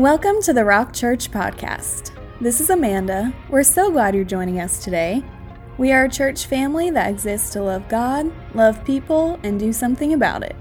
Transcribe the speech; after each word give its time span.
Welcome 0.00 0.40
to 0.44 0.54
the 0.54 0.64
Rock 0.64 0.94
Church 0.94 1.30
Podcast. 1.30 2.12
This 2.40 2.62
is 2.62 2.70
Amanda. 2.70 3.34
We're 3.50 3.62
so 3.62 3.90
glad 3.90 4.14
you're 4.14 4.24
joining 4.24 4.58
us 4.58 4.82
today. 4.82 5.22
We 5.76 5.92
are 5.92 6.06
a 6.06 6.10
church 6.10 6.46
family 6.46 6.88
that 6.88 7.10
exists 7.10 7.50
to 7.50 7.62
love 7.62 7.86
God, 7.90 8.32
love 8.54 8.82
people, 8.86 9.38
and 9.42 9.60
do 9.60 9.74
something 9.74 10.14
about 10.14 10.42
it. 10.42 10.56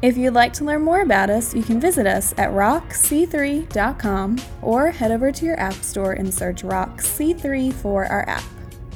If 0.00 0.16
you'd 0.16 0.32
like 0.32 0.54
to 0.54 0.64
learn 0.64 0.84
more 0.84 1.02
about 1.02 1.28
us, 1.28 1.54
you 1.54 1.62
can 1.62 1.78
visit 1.78 2.06
us 2.06 2.32
at 2.38 2.48
rockc3.com 2.48 4.36
or 4.62 4.90
head 4.90 5.10
over 5.10 5.32
to 5.32 5.44
your 5.44 5.60
app 5.60 5.74
store 5.74 6.12
and 6.12 6.32
search 6.32 6.64
Rock 6.64 7.02
C3 7.02 7.74
for 7.74 8.06
our 8.06 8.26
app. 8.26 8.44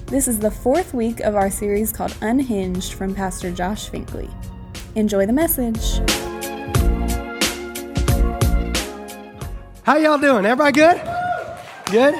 This 0.06 0.26
is 0.26 0.38
the 0.38 0.50
fourth 0.50 0.94
week 0.94 1.20
of 1.20 1.36
our 1.36 1.50
series 1.50 1.92
called 1.92 2.16
Unhinged 2.22 2.94
from 2.94 3.14
Pastor 3.14 3.50
Josh 3.52 3.90
Finklea. 3.90 4.32
Enjoy 4.94 5.26
the 5.26 5.34
message. 5.34 6.00
How 9.84 9.96
y'all 9.96 10.16
doing? 10.16 10.46
Everybody 10.46 10.72
good? 10.74 11.02
Good? 11.90 12.14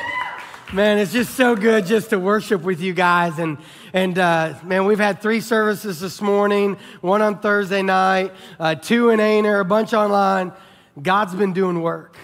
Man, 0.72 0.98
it's 0.98 1.12
just 1.12 1.36
so 1.36 1.54
good 1.54 1.86
just 1.86 2.10
to 2.10 2.18
worship 2.18 2.62
with 2.62 2.80
you 2.80 2.92
guys. 2.92 3.38
And, 3.38 3.56
and 3.92 4.18
uh, 4.18 4.54
man, 4.64 4.84
we've 4.84 4.98
had 4.98 5.22
three 5.22 5.40
services 5.40 6.00
this 6.00 6.20
morning 6.20 6.76
one 7.02 7.22
on 7.22 7.38
Thursday 7.38 7.82
night, 7.82 8.32
uh, 8.58 8.74
two 8.74 9.10
in 9.10 9.20
Aner, 9.20 9.60
a 9.60 9.64
bunch 9.64 9.94
online. 9.94 10.50
God's 11.00 11.36
been 11.36 11.52
doing 11.52 11.82
work. 11.82 12.16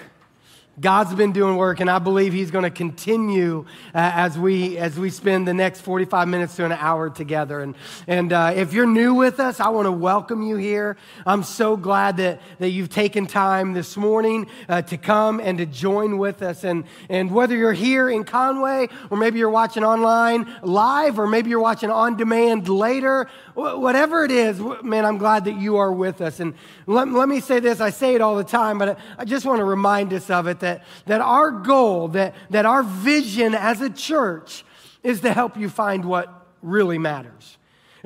God's 0.81 1.13
been 1.15 1.33
doing 1.33 1.57
work, 1.57 1.81
and 1.81 1.91
I 1.91 1.99
believe 1.99 2.33
He's 2.33 2.53
going 2.53 2.63
to 2.63 2.71
continue 2.71 3.65
uh, 3.95 4.13
as 4.15 4.39
we 4.39 4.79
as 4.79 4.97
we 4.97 5.11
spend 5.11 5.49
the 5.49 5.55
next 5.55 5.81
45 5.81 6.29
minutes 6.29 6.55
to 6.57 6.65
an 6.65 6.73
hour 6.73 7.11
together. 7.11 7.61
And 7.61 7.75
and 8.07 8.33
uh, 8.33 8.53
if 8.55 8.73
you're 8.73 8.87
new 8.87 9.15
with 9.15 9.41
us, 9.41 9.59
I 9.59 9.71
want 9.71 9.87
to 9.87 9.93
welcome 9.93 10.43
you 10.43 10.57
here. 10.57 10.97
I'm 11.27 11.43
so 11.43 11.77
glad 11.77 12.19
that 12.19 12.41
that 12.61 12.69
you've 12.69 12.91
taken 12.91 13.27
time 13.27 13.73
this 13.73 13.97
morning 13.97 14.47
uh, 14.69 14.83
to 14.83 14.97
come 14.97 15.41
and 15.41 15.59
to 15.59 15.67
join 15.67 16.17
with 16.17 16.43
us. 16.43 16.63
And 16.63 16.85
and 17.09 17.33
whether 17.33 17.57
you're 17.57 17.73
here 17.73 18.09
in 18.09 18.23
Conway, 18.23 18.89
or 19.11 19.17
maybe 19.17 19.41
you're 19.41 19.51
watching 19.51 19.83
online 19.83 20.47
live, 20.63 21.19
or 21.19 21.27
maybe 21.27 21.51
you're 21.51 21.61
watching 21.61 21.91
on 21.91 22.17
demand 22.17 22.69
later, 22.69 23.29
whatever 23.55 24.25
it 24.25 24.31
is, 24.31 24.61
man, 24.85 25.05
I'm 25.05 25.19
glad 25.19 25.47
that 25.47 25.59
you 25.59 25.79
are 25.79 25.93
with 25.93 26.21
us. 26.21 26.39
And 26.39 26.55
let, 26.87 27.09
let 27.09 27.29
me 27.29 27.41
say 27.41 27.59
this: 27.59 27.81
I 27.81 27.91
say 27.91 28.15
it 28.15 28.21
all 28.21 28.37
the 28.37 28.45
time, 28.45 28.79
but 28.79 28.97
I 29.19 29.25
just 29.25 29.45
want 29.45 29.59
to 29.59 29.65
remind 29.65 30.13
us 30.13 30.31
of 30.31 30.47
it 30.47 30.61
that, 30.61 30.68
that 31.07 31.21
our 31.21 31.51
goal, 31.51 32.09
that, 32.09 32.35
that 32.51 32.65
our 32.65 32.83
vision 32.83 33.55
as 33.55 33.81
a 33.81 33.91
church 33.91 34.65
is 35.03 35.21
to 35.21 35.33
help 35.33 35.57
you 35.57 35.69
find 35.69 36.05
what 36.05 36.47
really 36.63 36.99
matters. 36.99 37.58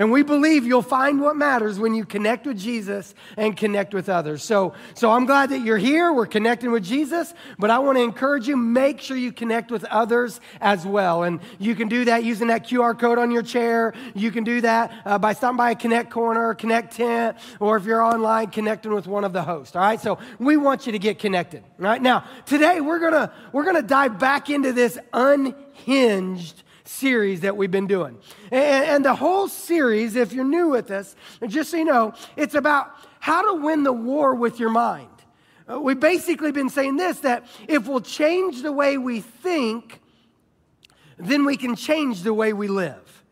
And 0.02 0.10
we 0.10 0.24
believe 0.24 0.66
you'll 0.66 0.82
find 0.82 1.20
what 1.20 1.36
matters 1.36 1.78
when 1.78 1.94
you 1.94 2.04
connect 2.04 2.44
with 2.44 2.58
Jesus 2.58 3.14
and 3.36 3.56
connect 3.56 3.94
with 3.94 4.08
others. 4.08 4.42
So, 4.42 4.74
so 4.94 5.12
I'm 5.12 5.26
glad 5.26 5.50
that 5.50 5.60
you're 5.60 5.78
here. 5.78 6.12
We're 6.12 6.26
connecting 6.26 6.72
with 6.72 6.82
Jesus, 6.82 7.32
but 7.56 7.70
I 7.70 7.78
want 7.78 7.98
to 7.98 8.02
encourage 8.02 8.48
you 8.48 8.56
make 8.56 9.00
sure 9.00 9.16
you 9.16 9.30
connect 9.30 9.70
with 9.70 9.84
others 9.84 10.40
as 10.60 10.84
well. 10.84 11.22
And 11.22 11.38
you 11.60 11.76
can 11.76 11.86
do 11.86 12.06
that 12.06 12.24
using 12.24 12.48
that 12.48 12.66
QR 12.66 12.98
code 12.98 13.16
on 13.16 13.30
your 13.30 13.44
chair. 13.44 13.94
You 14.12 14.32
can 14.32 14.42
do 14.42 14.60
that 14.62 14.92
uh, 15.04 15.18
by 15.20 15.34
stopping 15.34 15.58
by 15.58 15.70
a 15.70 15.76
Connect 15.76 16.10
Corner, 16.10 16.52
Connect 16.54 16.96
Tent, 16.96 17.36
or 17.60 17.76
if 17.76 17.84
you're 17.84 18.02
online, 18.02 18.50
connecting 18.50 18.92
with 18.92 19.06
one 19.06 19.22
of 19.22 19.32
the 19.32 19.44
hosts. 19.44 19.76
All 19.76 19.82
right. 19.82 20.00
So 20.00 20.18
we 20.40 20.56
want 20.56 20.84
you 20.84 20.90
to 20.90 20.98
get 20.98 21.20
connected. 21.20 21.62
All 21.62 21.84
right. 21.84 22.02
Now, 22.02 22.24
today 22.44 22.80
we're 22.80 22.98
gonna 22.98 23.32
we're 23.52 23.64
gonna 23.64 23.82
dive 23.82 24.18
back 24.18 24.50
into 24.50 24.72
this 24.72 24.98
unhinged 25.12 26.64
series 26.84 27.40
that 27.40 27.56
we've 27.56 27.70
been 27.70 27.86
doing. 27.86 28.18
And, 28.50 28.84
and 28.84 29.04
the 29.04 29.14
whole 29.14 29.48
series, 29.48 30.16
if 30.16 30.32
you're 30.32 30.44
new 30.44 30.68
with 30.68 30.90
us, 30.90 31.14
just 31.46 31.70
so 31.70 31.76
you 31.76 31.84
know, 31.84 32.14
it's 32.36 32.54
about 32.54 32.92
how 33.20 33.54
to 33.54 33.62
win 33.62 33.82
the 33.82 33.92
war 33.92 34.34
with 34.34 34.58
your 34.58 34.70
mind. 34.70 35.08
Uh, 35.70 35.80
we've 35.80 36.00
basically 36.00 36.52
been 36.52 36.68
saying 36.68 36.96
this 36.96 37.20
that 37.20 37.46
if 37.68 37.86
we'll 37.86 38.00
change 38.00 38.62
the 38.62 38.72
way 38.72 38.98
we 38.98 39.20
think, 39.20 40.00
then 41.18 41.44
we 41.44 41.56
can 41.56 41.76
change 41.76 42.22
the 42.22 42.34
way 42.34 42.52
we 42.52 42.68
live. 42.68 43.24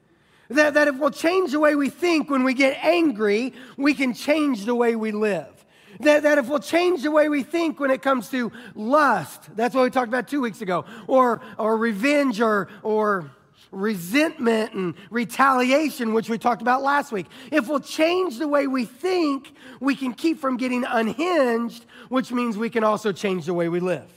That, 0.48 0.74
that 0.74 0.88
if 0.88 0.98
we'll 0.98 1.10
change 1.10 1.52
the 1.52 1.60
way 1.60 1.74
we 1.74 1.90
think 1.90 2.28
when 2.30 2.44
we 2.44 2.54
get 2.54 2.76
angry, 2.84 3.52
we 3.76 3.94
can 3.94 4.14
change 4.14 4.64
the 4.64 4.74
way 4.74 4.96
we 4.96 5.12
live. 5.12 5.64
That, 6.00 6.22
that 6.22 6.38
if 6.38 6.48
we'll 6.48 6.60
change 6.60 7.02
the 7.02 7.10
way 7.10 7.28
we 7.28 7.42
think 7.42 7.78
when 7.78 7.90
it 7.90 8.00
comes 8.00 8.30
to 8.30 8.50
lust, 8.74 9.54
that's 9.54 9.74
what 9.74 9.82
we 9.82 9.90
talked 9.90 10.08
about 10.08 10.28
two 10.28 10.40
weeks 10.40 10.60
ago, 10.60 10.84
or, 11.06 11.40
or 11.58 11.76
revenge 11.76 12.40
or, 12.40 12.68
or 12.82 13.30
resentment 13.70 14.72
and 14.74 14.94
retaliation, 15.10 16.12
which 16.12 16.28
we 16.28 16.38
talked 16.38 16.62
about 16.62 16.82
last 16.82 17.12
week. 17.12 17.26
If 17.50 17.68
we'll 17.68 17.80
change 17.80 18.38
the 18.38 18.48
way 18.48 18.66
we 18.66 18.84
think, 18.84 19.52
we 19.80 19.94
can 19.94 20.12
keep 20.12 20.40
from 20.40 20.56
getting 20.56 20.84
unhinged, 20.84 21.84
which 22.08 22.32
means 22.32 22.56
we 22.56 22.70
can 22.70 22.84
also 22.84 23.12
change 23.12 23.46
the 23.46 23.54
way 23.54 23.68
we 23.68 23.80
live. 23.80 24.10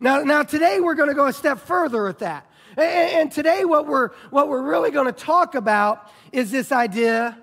Now, 0.00 0.22
now 0.22 0.42
today 0.42 0.80
we're 0.80 0.94
going 0.94 1.08
to 1.08 1.14
go 1.14 1.26
a 1.26 1.32
step 1.32 1.58
further 1.58 2.04
with 2.04 2.20
that. 2.20 2.46
And, 2.76 3.10
and 3.20 3.32
today 3.32 3.64
what 3.64 3.86
we're, 3.86 4.10
what 4.30 4.48
we're 4.48 4.62
really 4.62 4.90
going 4.90 5.06
to 5.06 5.12
talk 5.12 5.54
about 5.54 6.10
is 6.32 6.50
this 6.50 6.72
idea 6.72 7.36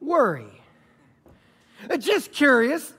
worry. 0.00 0.46
Uh, 1.90 1.96
just 1.96 2.32
curious, 2.32 2.92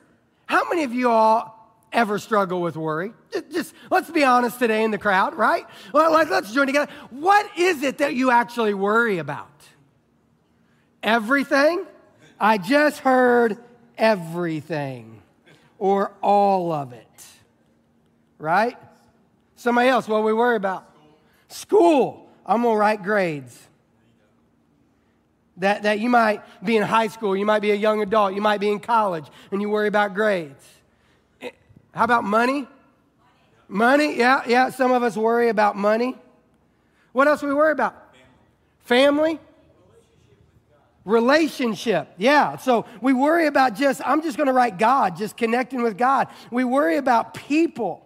how 0.47 0.68
many 0.69 0.84
of 0.84 0.94
you 0.94 1.09
all 1.09 1.54
ever 1.91 2.19
struggle 2.19 2.62
with 2.62 2.75
worry? 2.75 3.13
Just, 3.51 3.73
let's 3.90 4.09
be 4.09 4.23
honest 4.23 4.59
today 4.59 4.84
in 4.84 4.91
the 4.91 4.97
crowd, 4.97 5.35
right? 5.35 5.66
Well, 5.94 6.12
like, 6.12 6.29
let's 6.29 6.53
join 6.53 6.68
together. 6.68 6.91
What 7.09 7.50
is 7.57 7.84
it 7.84 8.00
that 8.00 8.16
you 8.16 8.31
actually 8.31 8.73
worry 8.73 9.18
about? 9.18 9.50
Everything? 11.01 11.85
I 12.40 12.57
just 12.57 13.00
heard 13.00 13.57
everything 13.97 15.22
or 15.78 16.12
all 16.22 16.72
of 16.72 16.94
it, 16.94 17.25
right? 18.38 18.78
Somebody 19.56 19.90
else, 19.90 20.07
what 20.07 20.24
we 20.24 20.34
worry 20.34 20.56
about? 20.56 20.90
School. 21.47 22.29
I'm 22.45 22.62
going 22.62 22.75
to 22.75 22.79
write 22.79 23.03
grades. 23.03 23.59
That, 25.57 25.84
that 25.84 26.00
you 26.00 26.09
might 26.09 26.41
be 26.63 26.75
in 26.75 26.84
high 26.84 27.07
school, 27.07 27.35
you 27.35 27.45
might 27.45 27.62
be 27.62 27.72
a 27.72 27.75
young 27.75 28.01
adult, 28.01 28.34
you 28.34 28.41
might 28.41 28.59
be 28.59 28.69
in 28.69 28.81
college, 28.81 29.25
and 29.51 29.62
you 29.62 29.69
worry 29.69 29.88
about 29.88 30.13
grades. 30.13 30.75
How 31.95 32.03
about 32.03 32.25
money? 32.25 32.67
Money, 33.69 34.17
yeah, 34.17 34.44
yeah. 34.45 34.69
Some 34.69 34.91
of 34.91 35.01
us 35.01 35.16
worry 35.16 35.47
about 35.47 35.78
money. 35.78 36.16
What 37.13 37.28
else 37.28 37.41
we 37.41 37.53
worry 37.53 37.72
about? 37.72 37.95
Family. 38.81 39.39
Relationship, 41.06 42.09
yeah. 42.17 42.57
So 42.57 42.85
we 43.00 43.13
worry 43.13 43.47
about 43.47 43.75
just, 43.75 44.01
I'm 44.06 44.22
just 44.22 44.38
going 44.38 44.47
to 44.47 44.53
write 44.53 44.78
God, 44.78 45.16
just 45.16 45.38
connecting 45.38 45.83
with 45.83 45.97
God. 45.97 46.28
We 46.51 46.63
worry 46.66 46.97
about 46.97 47.33
people. 47.33 48.01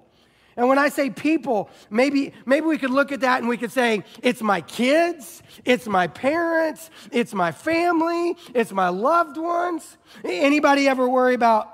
And 0.56 0.68
when 0.68 0.78
I 0.78 0.90
say 0.90 1.10
people, 1.10 1.70
maybe, 1.90 2.34
maybe 2.46 2.68
we 2.68 2.78
could 2.78 2.90
look 2.92 3.12
at 3.14 3.22
that 3.22 3.40
and 3.40 3.48
we 3.48 3.58
could 3.58 3.72
say, 3.72 4.04
it's 4.22 4.42
my 4.42 4.60
kids, 4.62 5.42
it's 5.64 5.88
my 5.88 6.08
parents, 6.08 6.92
it's 7.12 7.34
my 7.34 7.54
family, 7.54 8.36
it's 8.54 8.74
my 8.74 8.90
loved 8.90 9.38
ones. 9.38 9.98
Anybody 10.24 10.88
ever 10.90 11.08
worry 11.08 11.34
about 11.34 11.70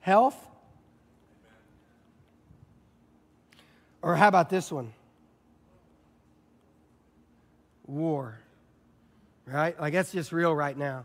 health? 0.00 0.43
Or 4.04 4.14
how 4.14 4.28
about 4.28 4.50
this 4.50 4.70
one? 4.70 4.92
War. 7.86 8.38
Right? 9.46 9.80
Like 9.80 9.94
that's 9.94 10.12
just 10.12 10.30
real 10.30 10.54
right 10.54 10.76
now. 10.76 11.04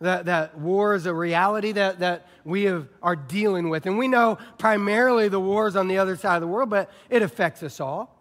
That, 0.00 0.26
that 0.26 0.56
war 0.56 0.94
is 0.94 1.06
a 1.06 1.12
reality 1.12 1.72
that, 1.72 1.98
that 1.98 2.28
we 2.44 2.64
have, 2.64 2.86
are 3.02 3.16
dealing 3.16 3.68
with. 3.68 3.84
And 3.86 3.98
we 3.98 4.06
know 4.06 4.38
primarily 4.58 5.28
the 5.28 5.40
wars 5.40 5.74
on 5.74 5.88
the 5.88 5.98
other 5.98 6.16
side 6.16 6.36
of 6.36 6.40
the 6.40 6.46
world, 6.46 6.70
but 6.70 6.88
it 7.10 7.22
affects 7.22 7.64
us 7.64 7.80
all. 7.80 8.17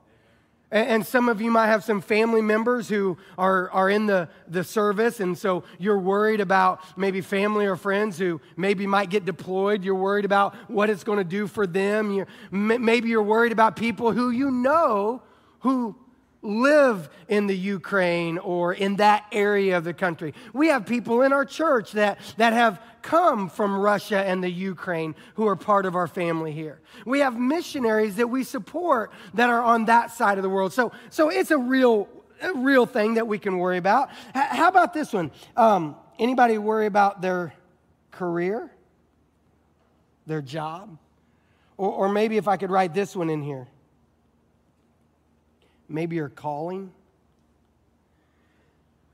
And 0.70 1.06
some 1.06 1.30
of 1.30 1.40
you 1.40 1.50
might 1.50 1.68
have 1.68 1.86
some 1.86 2.02
family 2.02 2.42
members 2.42 2.90
who 2.90 3.18
are, 3.38 3.72
are 3.72 3.90
in 3.90 4.06
the, 4.06 4.28
the 4.50 4.66
service, 4.66 5.22
and 5.22 5.38
so 5.38 5.64
you're 5.80 5.98
worried 5.98 6.42
about 6.42 6.82
maybe 6.98 7.22
family 7.22 7.66
or 7.66 7.78
friends 7.78 8.18
who 8.18 8.42
maybe 8.58 8.86
might 8.86 9.10
get 9.10 9.24
deployed. 9.24 9.86
You're 9.86 9.96
worried 9.96 10.26
about 10.26 10.56
what 10.70 10.90
it's 10.90 11.06
going 11.06 11.20
to 11.20 11.24
do 11.24 11.48
for 11.48 11.66
them. 11.66 12.12
You're, 12.12 12.28
maybe 12.52 13.08
you're 13.08 13.24
worried 13.24 13.54
about 13.54 13.78
people 13.78 14.12
who 14.12 14.30
you 14.30 14.52
know 14.52 15.22
who 15.60 15.96
live 16.42 17.10
in 17.28 17.48
the 17.48 17.58
Ukraine 17.58 18.38
or 18.38 18.74
in 18.74 18.98
that 18.98 19.26
area 19.32 19.78
of 19.78 19.84
the 19.84 19.94
country. 19.94 20.34
We 20.54 20.68
have 20.68 20.86
people 20.86 21.22
in 21.22 21.34
our 21.34 21.46
church 21.46 21.94
that, 21.94 22.20
that 22.38 22.54
have 22.54 22.82
come 23.02 23.50
from 23.50 23.78
Russia 23.78 24.20
and 24.20 24.44
the 24.44 24.50
Ukraine 24.50 25.16
who 25.36 25.48
are 25.48 25.56
part 25.56 25.86
of 25.86 25.96
our 25.96 26.08
family 26.08 26.52
here. 26.52 26.80
We 27.06 27.20
have 27.20 27.38
missionaries 27.38 28.16
that 28.16 28.30
we 28.30 28.44
support 28.44 29.12
that 29.34 29.50
are 29.50 29.62
on 29.62 29.86
that 29.86 30.12
side 30.12 30.38
of 30.38 30.44
the 30.44 30.50
world. 30.50 30.74
So, 30.74 30.92
so 31.10 31.30
it's 31.30 31.52
a 31.52 31.58
real, 31.58 32.08
a 32.42 32.54
real 32.54 32.86
thing 32.86 33.16
that 33.16 33.28
we 33.28 33.40
can 33.40 33.58
worry 33.58 33.78
about. 33.78 34.10
H- 34.36 34.44
how 34.50 34.68
about 34.68 34.94
this 34.94 35.14
one? 35.14 35.32
Um, 35.56 35.96
anybody 36.20 36.58
worry 36.58 36.86
about 36.86 37.22
their 37.22 37.54
career, 38.12 38.70
their 40.26 40.42
job? 40.42 40.98
Or, 41.78 41.92
or 41.92 42.10
maybe 42.10 42.38
if 42.38 42.48
I 42.48 42.58
could 42.58 42.72
write 42.72 42.94
this 42.94 43.16
one 43.16 43.30
in 43.30 43.42
here 43.42 43.68
maybe 45.90 46.16
your 46.16 46.30
calling. 46.30 46.92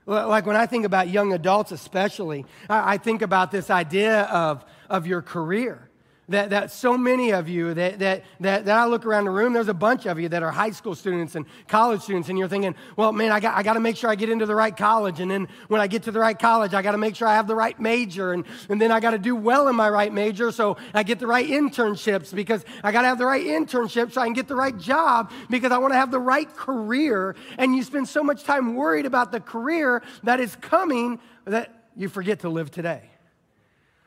Like 0.06 0.44
when 0.44 0.56
I 0.56 0.66
think 0.66 0.84
about 0.84 1.08
young 1.08 1.32
adults, 1.32 1.72
especially, 1.72 2.44
I 2.68 2.98
think 2.98 3.22
about 3.22 3.50
this 3.50 3.70
idea 3.70 4.22
of, 4.24 4.64
of 4.90 5.06
your 5.06 5.22
career. 5.22 5.88
That, 6.28 6.50
that 6.50 6.70
so 6.70 6.96
many 6.96 7.32
of 7.32 7.48
you 7.48 7.74
that, 7.74 7.98
that, 7.98 8.24
that, 8.40 8.64
that 8.64 8.78
I 8.78 8.86
look 8.86 9.04
around 9.04 9.24
the 9.24 9.30
room, 9.30 9.52
there's 9.52 9.68
a 9.68 9.74
bunch 9.74 10.06
of 10.06 10.18
you 10.18 10.28
that 10.30 10.42
are 10.42 10.50
high 10.50 10.70
school 10.70 10.94
students 10.94 11.34
and 11.34 11.44
college 11.68 12.00
students, 12.00 12.28
and 12.28 12.38
you're 12.38 12.48
thinking, 12.48 12.74
well, 12.96 13.12
man, 13.12 13.30
I 13.30 13.40
got, 13.40 13.56
I 13.56 13.62
got 13.62 13.74
to 13.74 13.80
make 13.80 13.96
sure 13.96 14.08
I 14.08 14.14
get 14.14 14.30
into 14.30 14.46
the 14.46 14.54
right 14.54 14.74
college. 14.74 15.20
And 15.20 15.30
then 15.30 15.48
when 15.68 15.80
I 15.80 15.86
get 15.86 16.04
to 16.04 16.10
the 16.10 16.20
right 16.20 16.38
college, 16.38 16.72
I 16.72 16.82
got 16.82 16.92
to 16.92 16.98
make 16.98 17.14
sure 17.14 17.28
I 17.28 17.34
have 17.34 17.46
the 17.46 17.54
right 17.54 17.78
major. 17.78 18.32
And, 18.32 18.44
and 18.68 18.80
then 18.80 18.90
I 18.90 19.00
got 19.00 19.10
to 19.10 19.18
do 19.18 19.36
well 19.36 19.68
in 19.68 19.76
my 19.76 19.88
right 19.88 20.12
major 20.12 20.50
so 20.50 20.76
I 20.94 21.02
get 21.02 21.18
the 21.18 21.26
right 21.26 21.46
internships 21.46 22.34
because 22.34 22.64
I 22.82 22.90
got 22.90 23.02
to 23.02 23.08
have 23.08 23.18
the 23.18 23.26
right 23.26 23.44
internship 23.44 24.12
so 24.12 24.20
I 24.20 24.24
can 24.24 24.34
get 24.34 24.48
the 24.48 24.56
right 24.56 24.76
job 24.78 25.30
because 25.50 25.72
I 25.72 25.78
want 25.78 25.92
to 25.92 25.98
have 25.98 26.10
the 26.10 26.20
right 26.20 26.48
career. 26.56 27.36
And 27.58 27.76
you 27.76 27.82
spend 27.82 28.08
so 28.08 28.22
much 28.22 28.44
time 28.44 28.74
worried 28.74 29.06
about 29.06 29.30
the 29.30 29.40
career 29.40 30.02
that 30.22 30.40
is 30.40 30.56
coming 30.56 31.18
that 31.44 31.84
you 31.96 32.08
forget 32.08 32.40
to 32.40 32.48
live 32.48 32.70
today. 32.70 33.02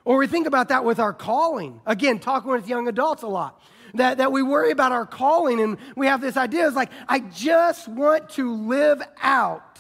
Or 0.08 0.16
we 0.16 0.26
think 0.26 0.48
about 0.48 0.70
that 0.70 0.86
with 0.86 1.00
our 1.00 1.12
calling. 1.12 1.82
Again, 1.86 2.20
talking 2.20 2.50
with 2.50 2.66
young 2.66 2.88
adults 2.88 3.24
a 3.24 3.28
lot. 3.28 3.62
That, 3.94 4.20
that 4.20 4.32
we 4.32 4.42
worry 4.42 4.72
about 4.72 4.94
our 4.94 5.06
calling 5.06 5.60
and 5.60 5.78
we 5.98 6.08
have 6.08 6.22
this 6.22 6.38
idea 6.38 6.66
is 6.66 6.76
like, 6.76 6.92
I 7.10 7.20
just 7.20 7.90
want 7.90 8.30
to 8.32 8.56
live 8.56 9.02
out 9.22 9.80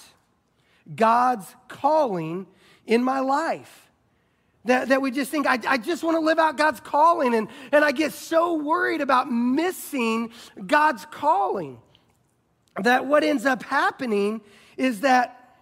God's 0.93 1.47
calling 1.69 2.45
in 2.85 3.05
my 3.05 3.21
life. 3.21 3.89
That, 4.65 4.89
that 4.89 5.01
we 5.01 5.11
just 5.11 5.31
think, 5.31 5.47
I, 5.47 5.59
I 5.65 5.77
just 5.77 6.03
want 6.03 6.17
to 6.17 6.21
live 6.21 6.39
out 6.39 6.57
God's 6.57 6.81
calling. 6.81 7.33
And, 7.33 7.47
and 7.71 7.85
I 7.85 7.93
get 7.93 8.11
so 8.11 8.55
worried 8.55 8.99
about 8.99 9.31
missing 9.31 10.31
God's 10.65 11.05
calling 11.05 11.79
that 12.83 13.05
what 13.05 13.23
ends 13.23 13.45
up 13.45 13.63
happening 13.63 14.41
is 14.75 14.99
that, 15.01 15.61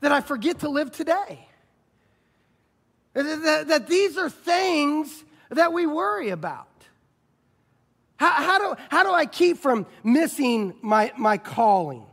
that 0.00 0.12
I 0.12 0.20
forget 0.20 0.60
to 0.60 0.68
live 0.68 0.92
today. 0.92 1.48
That, 3.14 3.68
that 3.68 3.86
these 3.86 4.18
are 4.18 4.28
things 4.28 5.24
that 5.50 5.72
we 5.72 5.86
worry 5.86 6.30
about. 6.30 6.68
How, 8.16 8.32
how, 8.32 8.58
do, 8.58 8.82
how 8.90 9.02
do 9.02 9.12
I 9.12 9.26
keep 9.26 9.58
from 9.58 9.86
missing 10.02 10.74
my, 10.82 11.12
my 11.16 11.38
calling? 11.38 12.04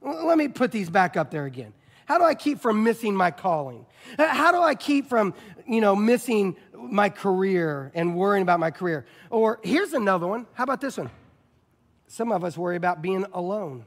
Let 0.00 0.36
me 0.36 0.48
put 0.48 0.72
these 0.72 0.90
back 0.90 1.16
up 1.16 1.30
there 1.30 1.46
again. 1.46 1.72
How 2.06 2.18
do 2.18 2.24
I 2.24 2.34
keep 2.34 2.60
from 2.60 2.82
missing 2.82 3.14
my 3.14 3.30
calling? 3.30 3.86
How 4.18 4.50
do 4.52 4.60
I 4.60 4.74
keep 4.74 5.08
from, 5.08 5.34
you 5.66 5.80
know, 5.80 5.94
missing 5.94 6.56
my 6.76 7.08
career 7.08 7.92
and 7.94 8.16
worrying 8.16 8.42
about 8.42 8.60
my 8.60 8.70
career? 8.70 9.06
Or 9.30 9.60
here's 9.62 9.92
another 9.92 10.26
one. 10.26 10.46
How 10.54 10.64
about 10.64 10.80
this 10.80 10.96
one? 10.96 11.10
Some 12.08 12.32
of 12.32 12.44
us 12.44 12.58
worry 12.58 12.76
about 12.76 13.00
being 13.00 13.24
alone. 13.32 13.84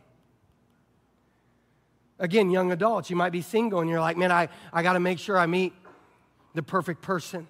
Again, 2.17 2.49
young 2.49 2.71
adults, 2.71 3.09
you 3.09 3.15
might 3.17 3.31
be 3.31 3.41
single 3.41 3.81
and 3.81 3.89
you're 3.89 3.99
like, 3.99 4.15
man, 4.15 4.31
I, 4.31 4.47
I 4.71 4.83
got 4.83 4.93
to 4.93 5.01
make 5.01 5.19
sure 5.19 5.37
I 5.37 5.45
meet 5.45 5.73
the 6.55 6.63
perfect 6.63 7.01
person. 7.01 7.47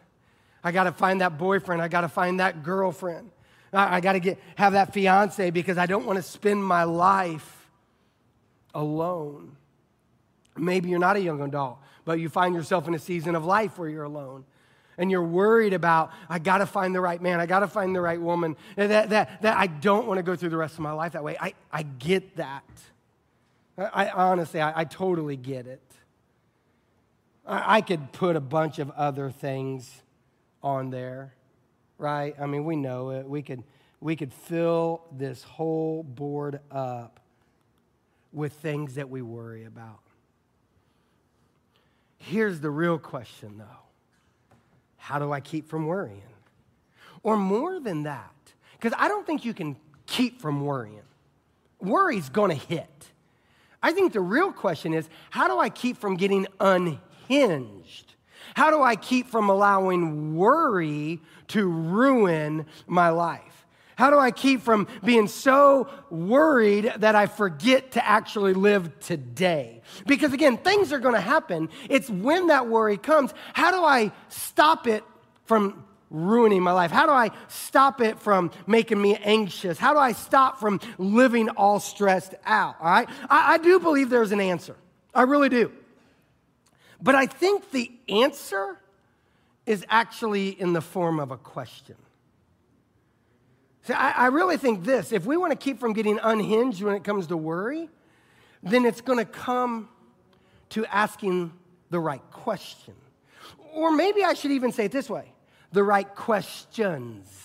I 0.63 0.71
got 0.71 0.83
to 0.83 0.91
find 0.91 1.21
that 1.21 1.37
boyfriend. 1.37 1.81
I 1.81 1.87
got 1.87 2.01
to 2.01 2.09
find 2.09 2.39
that 2.39 2.63
girlfriend. 2.63 3.31
I, 3.71 3.97
I 3.97 4.01
got 4.01 4.13
to 4.13 4.19
get 4.19 4.39
have 4.55 4.73
that 4.73 4.93
fiance 4.93 5.49
because 5.51 5.77
I 5.77 5.85
don't 5.85 6.05
want 6.05 6.17
to 6.17 6.23
spend 6.23 6.63
my 6.63 6.83
life 6.83 7.69
alone. 8.73 9.55
Maybe 10.57 10.89
you're 10.89 10.99
not 10.99 11.15
a 11.15 11.21
young 11.21 11.41
adult, 11.41 11.77
but 12.03 12.19
you 12.19 12.29
find 12.29 12.55
yourself 12.55 12.87
in 12.87 12.93
a 12.93 12.99
season 12.99 13.35
of 13.35 13.45
life 13.45 13.77
where 13.77 13.89
you're 13.89 14.03
alone 14.03 14.45
and 14.97 15.11
you're 15.11 15.23
worried 15.23 15.73
about 15.73 16.11
i 16.29 16.39
got 16.39 16.59
to 16.59 16.65
find 16.65 16.95
the 16.95 17.01
right 17.01 17.21
man 17.21 17.39
i 17.41 17.45
got 17.45 17.59
to 17.59 17.67
find 17.67 17.93
the 17.95 17.99
right 17.99 18.21
woman 18.21 18.55
that, 18.77 19.09
that, 19.09 19.41
that 19.41 19.57
i 19.57 19.67
don't 19.67 20.07
want 20.07 20.17
to 20.17 20.23
go 20.23 20.37
through 20.37 20.49
the 20.49 20.57
rest 20.57 20.75
of 20.75 20.79
my 20.79 20.93
life 20.93 21.11
that 21.13 21.23
way 21.23 21.35
i, 21.39 21.53
I 21.71 21.83
get 21.83 22.37
that 22.37 22.63
i, 23.77 24.05
I 24.05 24.09
honestly 24.29 24.61
I, 24.61 24.81
I, 24.81 24.83
totally 24.85 25.35
get 25.35 25.67
it 25.67 25.81
I 27.45 27.81
could 27.81 28.11
put 28.11 28.35
a 28.35 28.41
bunch 28.41 28.79
of 28.79 28.89
other 28.91 29.29
things 29.29 30.01
on 30.63 30.89
there, 30.89 31.33
right? 31.97 32.35
I 32.39 32.47
mean, 32.47 32.65
we 32.65 32.75
know 32.75 33.11
it. 33.11 33.27
We 33.27 33.43
could, 33.43 33.63
we 34.01 34.15
could 34.15 34.33
fill 34.33 35.03
this 35.15 35.43
whole 35.43 36.01
board 36.01 36.59
up 36.71 37.19
with 38.33 38.53
things 38.53 38.95
that 38.95 39.09
we 39.09 39.21
worry 39.21 39.65
about. 39.65 39.99
Here's 42.17 42.59
the 42.59 42.71
real 42.71 42.97
question, 42.97 43.59
though 43.59 43.83
How 44.97 45.19
do 45.19 45.31
I 45.31 45.39
keep 45.39 45.69
from 45.69 45.85
worrying? 45.85 46.21
Or 47.21 47.37
more 47.37 47.79
than 47.79 48.03
that, 48.03 48.33
because 48.73 48.93
I 48.97 49.07
don't 49.07 49.25
think 49.25 49.45
you 49.45 49.53
can 49.53 49.75
keep 50.07 50.41
from 50.41 50.65
worrying. 50.65 51.01
Worry's 51.79 52.29
gonna 52.29 52.55
hit. 52.55 52.89
I 53.83 53.91
think 53.91 54.13
the 54.13 54.21
real 54.21 54.51
question 54.51 54.95
is 54.95 55.07
how 55.29 55.47
do 55.47 55.59
I 55.59 55.69
keep 55.69 55.97
from 55.97 56.15
getting 56.15 56.47
unhinged? 56.59 57.01
Hinged? 57.27 58.13
How 58.55 58.69
do 58.71 58.81
I 58.81 58.95
keep 58.95 59.27
from 59.27 59.49
allowing 59.49 60.35
worry 60.35 61.21
to 61.49 61.67
ruin 61.67 62.65
my 62.87 63.09
life? 63.09 63.65
How 63.97 64.09
do 64.09 64.17
I 64.19 64.31
keep 64.31 64.61
from 64.61 64.87
being 65.03 65.27
so 65.27 65.87
worried 66.09 66.91
that 66.97 67.15
I 67.15 67.27
forget 67.27 67.91
to 67.91 68.05
actually 68.05 68.53
live 68.53 68.99
today? 68.99 69.81
Because 70.05 70.33
again, 70.33 70.57
things 70.57 70.91
are 70.91 70.99
going 70.99 71.15
to 71.15 71.21
happen. 71.21 71.69
It's 71.89 72.09
when 72.09 72.47
that 72.47 72.67
worry 72.67 72.97
comes. 72.97 73.33
How 73.53 73.71
do 73.71 73.83
I 73.83 74.11
stop 74.27 74.85
it 74.87 75.03
from 75.45 75.85
ruining 76.09 76.61
my 76.61 76.73
life? 76.73 76.91
How 76.91 77.05
do 77.05 77.13
I 77.13 77.31
stop 77.47 78.01
it 78.01 78.19
from 78.19 78.51
making 78.67 79.01
me 79.01 79.15
anxious? 79.15 79.77
How 79.77 79.93
do 79.93 79.99
I 79.99 80.11
stop 80.11 80.59
from 80.59 80.81
living 80.97 81.49
all 81.49 81.79
stressed 81.79 82.35
out? 82.45 82.75
All 82.81 82.87
right? 82.87 83.07
I, 83.29 83.53
I 83.53 83.57
do 83.57 83.79
believe 83.79 84.09
there's 84.09 84.33
an 84.33 84.41
answer. 84.41 84.75
I 85.13 85.23
really 85.23 85.49
do. 85.49 85.71
But 87.01 87.15
I 87.15 87.25
think 87.25 87.71
the 87.71 87.91
answer 88.09 88.79
is 89.65 89.85
actually 89.89 90.49
in 90.49 90.73
the 90.73 90.81
form 90.81 91.19
of 91.19 91.31
a 91.31 91.37
question. 91.37 91.95
See, 93.83 93.93
I, 93.93 94.11
I 94.11 94.27
really 94.27 94.57
think 94.57 94.83
this 94.83 95.11
if 95.11 95.25
we 95.25 95.37
want 95.37 95.51
to 95.51 95.57
keep 95.57 95.79
from 95.79 95.93
getting 95.93 96.19
unhinged 96.21 96.81
when 96.81 96.95
it 96.95 97.03
comes 97.03 97.27
to 97.27 97.37
worry, 97.37 97.89
then 98.63 98.85
it's 98.85 99.01
going 99.01 99.19
to 99.19 99.25
come 99.25 99.89
to 100.69 100.85
asking 100.87 101.53
the 101.91 101.99
right 101.99 102.23
question. 102.31 102.95
Or 103.73 103.91
maybe 103.91 104.23
I 104.23 104.33
should 104.33 104.51
even 104.51 104.71
say 104.71 104.85
it 104.85 104.91
this 104.91 105.09
way 105.09 105.31
the 105.71 105.83
right 105.83 106.15
questions. 106.15 107.44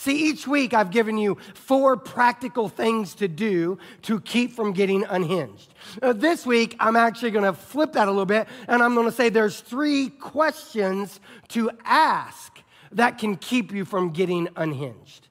See, 0.00 0.30
each 0.30 0.46
week 0.48 0.72
I've 0.72 0.90
given 0.90 1.18
you 1.18 1.36
four 1.52 1.94
practical 1.94 2.70
things 2.70 3.12
to 3.16 3.28
do 3.28 3.76
to 4.04 4.18
keep 4.18 4.52
from 4.52 4.72
getting 4.72 5.04
unhinged. 5.04 5.74
Uh, 6.00 6.14
this 6.14 6.46
week 6.46 6.74
I'm 6.80 6.96
actually 6.96 7.32
going 7.32 7.44
to 7.44 7.52
flip 7.52 7.92
that 7.92 8.08
a 8.08 8.10
little 8.10 8.24
bit 8.24 8.48
and 8.66 8.82
I'm 8.82 8.94
going 8.94 9.04
to 9.04 9.12
say 9.12 9.28
there's 9.28 9.60
three 9.60 10.08
questions 10.08 11.20
to 11.48 11.70
ask 11.84 12.62
that 12.92 13.18
can 13.18 13.36
keep 13.36 13.74
you 13.74 13.84
from 13.84 14.12
getting 14.12 14.48
unhinged. 14.56 15.28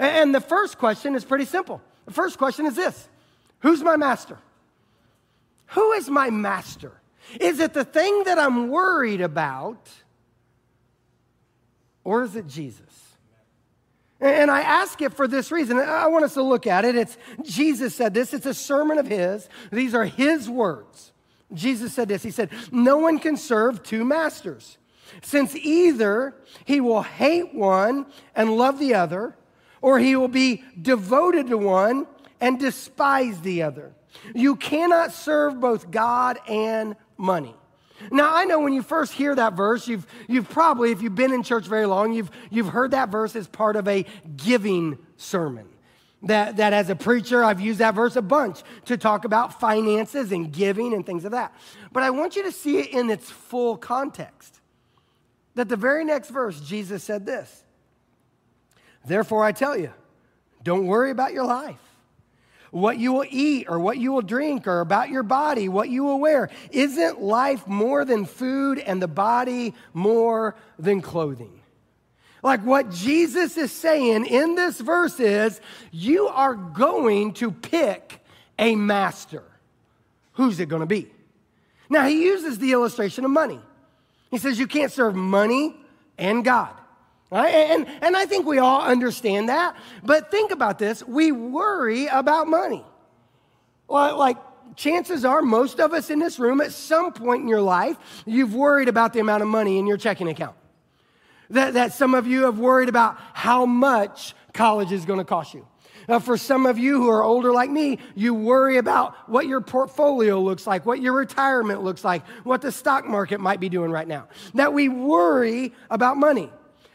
And 0.00 0.34
the 0.34 0.40
first 0.40 0.78
question 0.78 1.14
is 1.14 1.24
pretty 1.24 1.44
simple. 1.44 1.80
The 2.06 2.12
first 2.12 2.38
question 2.38 2.66
is 2.66 2.74
this 2.74 3.08
Who's 3.60 3.84
my 3.84 3.96
master? 3.96 4.38
Who 5.68 5.92
is 5.92 6.10
my 6.10 6.28
master? 6.30 6.90
Is 7.38 7.60
it 7.60 7.72
the 7.72 7.84
thing 7.84 8.24
that 8.24 8.36
I'm 8.36 8.68
worried 8.68 9.20
about, 9.20 9.88
or 12.02 12.24
is 12.24 12.34
it 12.34 12.48
Jesus? 12.48 13.07
And 14.20 14.50
I 14.50 14.62
ask 14.62 15.00
it 15.00 15.14
for 15.14 15.28
this 15.28 15.52
reason. 15.52 15.78
I 15.78 16.08
want 16.08 16.24
us 16.24 16.34
to 16.34 16.42
look 16.42 16.66
at 16.66 16.84
it. 16.84 16.96
It's 16.96 17.16
Jesus 17.42 17.94
said 17.94 18.14
this. 18.14 18.34
It's 18.34 18.46
a 18.46 18.54
sermon 18.54 18.98
of 18.98 19.06
his. 19.06 19.48
These 19.70 19.94
are 19.94 20.04
his 20.04 20.50
words. 20.50 21.12
Jesus 21.52 21.94
said 21.94 22.08
this. 22.08 22.24
He 22.24 22.32
said, 22.32 22.50
"No 22.72 22.98
one 22.98 23.20
can 23.20 23.36
serve 23.36 23.82
two 23.82 24.04
masters, 24.04 24.76
since 25.22 25.54
either 25.54 26.34
he 26.64 26.80
will 26.80 27.02
hate 27.02 27.54
one 27.54 28.06
and 28.34 28.56
love 28.56 28.78
the 28.80 28.94
other, 28.94 29.36
or 29.80 30.00
he 30.00 30.16
will 30.16 30.28
be 30.28 30.64
devoted 30.80 31.46
to 31.46 31.56
one 31.56 32.06
and 32.40 32.58
despise 32.58 33.40
the 33.40 33.62
other. 33.62 33.92
You 34.34 34.56
cannot 34.56 35.12
serve 35.12 35.60
both 35.60 35.90
God 35.92 36.38
and 36.48 36.96
money." 37.16 37.54
Now, 38.10 38.34
I 38.34 38.44
know 38.44 38.60
when 38.60 38.72
you 38.72 38.82
first 38.82 39.12
hear 39.12 39.34
that 39.34 39.54
verse, 39.54 39.88
you've, 39.88 40.06
you've 40.28 40.48
probably, 40.48 40.92
if 40.92 41.02
you've 41.02 41.14
been 41.14 41.32
in 41.32 41.42
church 41.42 41.66
very 41.66 41.86
long, 41.86 42.12
you've, 42.12 42.30
you've 42.50 42.68
heard 42.68 42.92
that 42.92 43.10
verse 43.10 43.34
as 43.36 43.46
part 43.46 43.76
of 43.76 43.88
a 43.88 44.04
giving 44.36 44.98
sermon. 45.16 45.68
That, 46.22 46.56
that 46.56 46.72
as 46.72 46.90
a 46.90 46.96
preacher, 46.96 47.44
I've 47.44 47.60
used 47.60 47.78
that 47.78 47.94
verse 47.94 48.16
a 48.16 48.22
bunch 48.22 48.62
to 48.86 48.96
talk 48.96 49.24
about 49.24 49.60
finances 49.60 50.32
and 50.32 50.52
giving 50.52 50.92
and 50.92 51.06
things 51.06 51.24
of 51.24 51.30
that. 51.32 51.54
But 51.92 52.02
I 52.02 52.10
want 52.10 52.34
you 52.34 52.42
to 52.44 52.52
see 52.52 52.78
it 52.78 52.90
in 52.90 53.08
its 53.08 53.30
full 53.30 53.76
context. 53.76 54.60
That 55.54 55.68
the 55.68 55.76
very 55.76 56.04
next 56.04 56.30
verse, 56.30 56.60
Jesus 56.60 57.04
said 57.04 57.24
this 57.24 57.64
Therefore, 59.06 59.44
I 59.44 59.52
tell 59.52 59.76
you, 59.76 59.92
don't 60.64 60.86
worry 60.86 61.10
about 61.10 61.32
your 61.32 61.44
life 61.44 61.87
what 62.70 62.98
you 62.98 63.12
will 63.12 63.26
eat 63.28 63.66
or 63.68 63.78
what 63.78 63.98
you 63.98 64.12
will 64.12 64.22
drink 64.22 64.66
or 64.66 64.80
about 64.80 65.08
your 65.08 65.22
body, 65.22 65.68
what 65.68 65.88
you 65.88 66.04
will 66.04 66.20
wear. 66.20 66.50
Isn't 66.70 67.20
life 67.20 67.66
more 67.66 68.04
than 68.04 68.24
food 68.24 68.78
and 68.78 69.00
the 69.00 69.08
body 69.08 69.74
more 69.94 70.54
than 70.78 71.00
clothing? 71.00 71.60
Like 72.42 72.64
what 72.64 72.90
Jesus 72.90 73.56
is 73.56 73.72
saying 73.72 74.26
in 74.26 74.54
this 74.54 74.80
verse 74.80 75.18
is 75.18 75.60
you 75.90 76.28
are 76.28 76.54
going 76.54 77.32
to 77.34 77.50
pick 77.50 78.20
a 78.58 78.76
master. 78.76 79.42
Who's 80.32 80.60
it 80.60 80.68
going 80.68 80.80
to 80.80 80.86
be? 80.86 81.10
Now, 81.90 82.06
he 82.06 82.24
uses 82.24 82.58
the 82.58 82.72
illustration 82.72 83.24
of 83.24 83.30
money. 83.30 83.60
He 84.30 84.38
says 84.38 84.58
you 84.58 84.66
can't 84.66 84.92
serve 84.92 85.14
money 85.14 85.74
and 86.18 86.44
God. 86.44 86.74
Right? 87.30 87.54
And, 87.54 87.86
and 88.00 88.16
I 88.16 88.24
think 88.24 88.46
we 88.46 88.58
all 88.58 88.82
understand 88.82 89.48
that. 89.50 89.76
But 90.02 90.30
think 90.30 90.50
about 90.50 90.78
this 90.78 91.06
we 91.06 91.32
worry 91.32 92.06
about 92.06 92.46
money. 92.46 92.84
Well, 93.86 94.18
Like, 94.18 94.38
chances 94.76 95.24
are, 95.24 95.42
most 95.42 95.80
of 95.80 95.92
us 95.92 96.08
in 96.08 96.18
this 96.18 96.38
room, 96.38 96.60
at 96.60 96.72
some 96.72 97.12
point 97.12 97.42
in 97.42 97.48
your 97.48 97.60
life, 97.60 97.96
you've 98.24 98.54
worried 98.54 98.88
about 98.88 99.12
the 99.12 99.20
amount 99.20 99.42
of 99.42 99.48
money 99.48 99.78
in 99.78 99.86
your 99.86 99.96
checking 99.96 100.28
account. 100.28 100.56
That, 101.50 101.74
that 101.74 101.92
some 101.92 102.14
of 102.14 102.26
you 102.26 102.44
have 102.44 102.58
worried 102.58 102.88
about 102.88 103.18
how 103.32 103.66
much 103.66 104.34
college 104.52 104.92
is 104.92 105.04
going 105.04 105.18
to 105.18 105.24
cost 105.24 105.54
you. 105.54 105.66
Uh, 106.08 106.18
for 106.18 106.38
some 106.38 106.64
of 106.64 106.78
you 106.78 107.02
who 107.02 107.10
are 107.10 107.22
older 107.22 107.52
like 107.52 107.70
me, 107.70 107.98
you 108.14 108.32
worry 108.32 108.78
about 108.78 109.28
what 109.28 109.46
your 109.46 109.60
portfolio 109.60 110.40
looks 110.40 110.66
like, 110.66 110.86
what 110.86 111.02
your 111.02 111.12
retirement 111.12 111.82
looks 111.82 112.02
like, 112.02 112.26
what 112.44 112.62
the 112.62 112.72
stock 112.72 113.06
market 113.06 113.40
might 113.40 113.60
be 113.60 113.68
doing 113.68 113.90
right 113.90 114.08
now. 114.08 114.28
That 114.54 114.72
we 114.72 114.88
worry 114.88 115.74
about 115.90 116.16
money. 116.16 116.50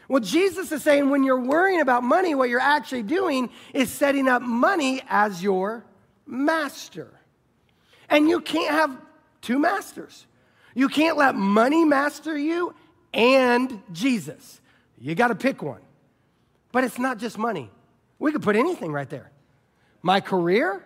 Well, 0.08 0.20
Jesus 0.20 0.70
is 0.70 0.82
saying 0.82 1.10
when 1.10 1.24
you're 1.24 1.40
worrying 1.40 1.80
about 1.80 2.02
money, 2.02 2.34
what 2.34 2.48
you're 2.48 2.60
actually 2.60 3.02
doing 3.02 3.50
is 3.72 3.90
setting 3.90 4.28
up 4.28 4.42
money 4.42 5.02
as 5.08 5.42
your 5.42 5.84
master. 6.26 7.12
And 8.08 8.28
you 8.28 8.40
can't 8.40 8.70
have 8.70 8.96
two 9.40 9.58
masters. 9.58 10.26
You 10.74 10.88
can't 10.88 11.16
let 11.16 11.34
money 11.34 11.84
master 11.84 12.36
you 12.36 12.74
and 13.12 13.82
Jesus. 13.92 14.60
You 14.98 15.14
got 15.14 15.28
to 15.28 15.34
pick 15.34 15.62
one. 15.62 15.80
But 16.72 16.84
it's 16.84 16.98
not 16.98 17.18
just 17.18 17.38
money. 17.38 17.70
We 18.18 18.32
could 18.32 18.42
put 18.42 18.56
anything 18.56 18.92
right 18.92 19.08
there 19.08 19.30
my 20.02 20.20
career 20.20 20.84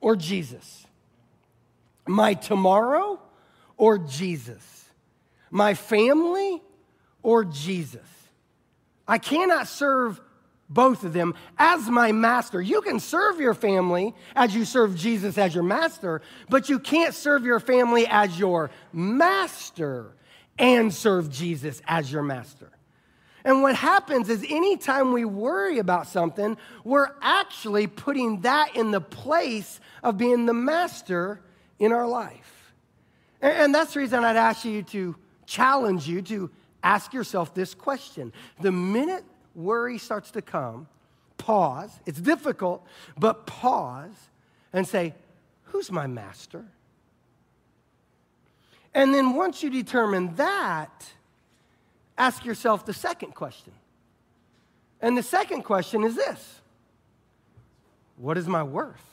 or 0.00 0.16
Jesus, 0.16 0.86
my 2.06 2.34
tomorrow 2.34 3.20
or 3.76 3.98
Jesus, 3.98 4.84
my 5.50 5.74
family 5.74 6.62
or 7.22 7.44
Jesus. 7.44 8.00
I 9.08 9.18
cannot 9.18 9.66
serve 9.66 10.20
both 10.68 11.02
of 11.02 11.14
them 11.14 11.34
as 11.56 11.88
my 11.88 12.12
master. 12.12 12.60
You 12.60 12.82
can 12.82 13.00
serve 13.00 13.40
your 13.40 13.54
family 13.54 14.14
as 14.36 14.54
you 14.54 14.66
serve 14.66 14.94
Jesus 14.96 15.38
as 15.38 15.54
your 15.54 15.64
master, 15.64 16.20
but 16.50 16.68
you 16.68 16.78
can't 16.78 17.14
serve 17.14 17.44
your 17.44 17.58
family 17.58 18.06
as 18.06 18.38
your 18.38 18.70
master 18.92 20.14
and 20.58 20.92
serve 20.92 21.30
Jesus 21.30 21.80
as 21.86 22.12
your 22.12 22.22
master. 22.22 22.70
And 23.44 23.62
what 23.62 23.76
happens 23.76 24.28
is 24.28 24.44
anytime 24.48 25.12
we 25.12 25.24
worry 25.24 25.78
about 25.78 26.06
something, 26.06 26.58
we're 26.84 27.08
actually 27.22 27.86
putting 27.86 28.42
that 28.42 28.76
in 28.76 28.90
the 28.90 29.00
place 29.00 29.80
of 30.02 30.18
being 30.18 30.44
the 30.44 30.52
master 30.52 31.40
in 31.78 31.92
our 31.92 32.06
life. 32.06 32.74
And, 33.40 33.74
that's 33.74 33.94
the 33.94 34.00
reason 34.00 34.24
I'd 34.24 34.36
ask 34.36 34.64
you 34.64 34.82
to 34.82 35.16
challenge 35.46 36.08
you 36.08 36.20
to 36.22 36.50
ask 36.82 37.12
yourself 37.12 37.54
this 37.54 37.74
question. 37.74 38.32
The 38.60 38.72
minute 38.72 39.24
worry 39.54 39.98
starts 39.98 40.30
to 40.32 40.42
come, 40.42 40.88
pause. 41.36 41.90
It's 42.06 42.20
difficult, 42.20 42.86
but 43.16 43.46
pause 43.46 44.30
and 44.72 44.86
say, 44.86 45.14
Who's 45.64 45.92
my 45.92 46.06
master? 46.06 46.64
And 48.94 49.12
then 49.12 49.34
once 49.34 49.62
you 49.62 49.68
determine 49.68 50.34
that, 50.36 51.12
ask 52.16 52.44
yourself 52.44 52.86
the 52.86 52.94
second 52.94 53.34
question. 53.34 53.72
And 55.00 55.16
the 55.16 55.22
second 55.22 55.62
question 55.62 56.04
is 56.04 56.16
this 56.16 56.60
What 58.16 58.38
is 58.38 58.46
my 58.46 58.62
worth? 58.62 59.04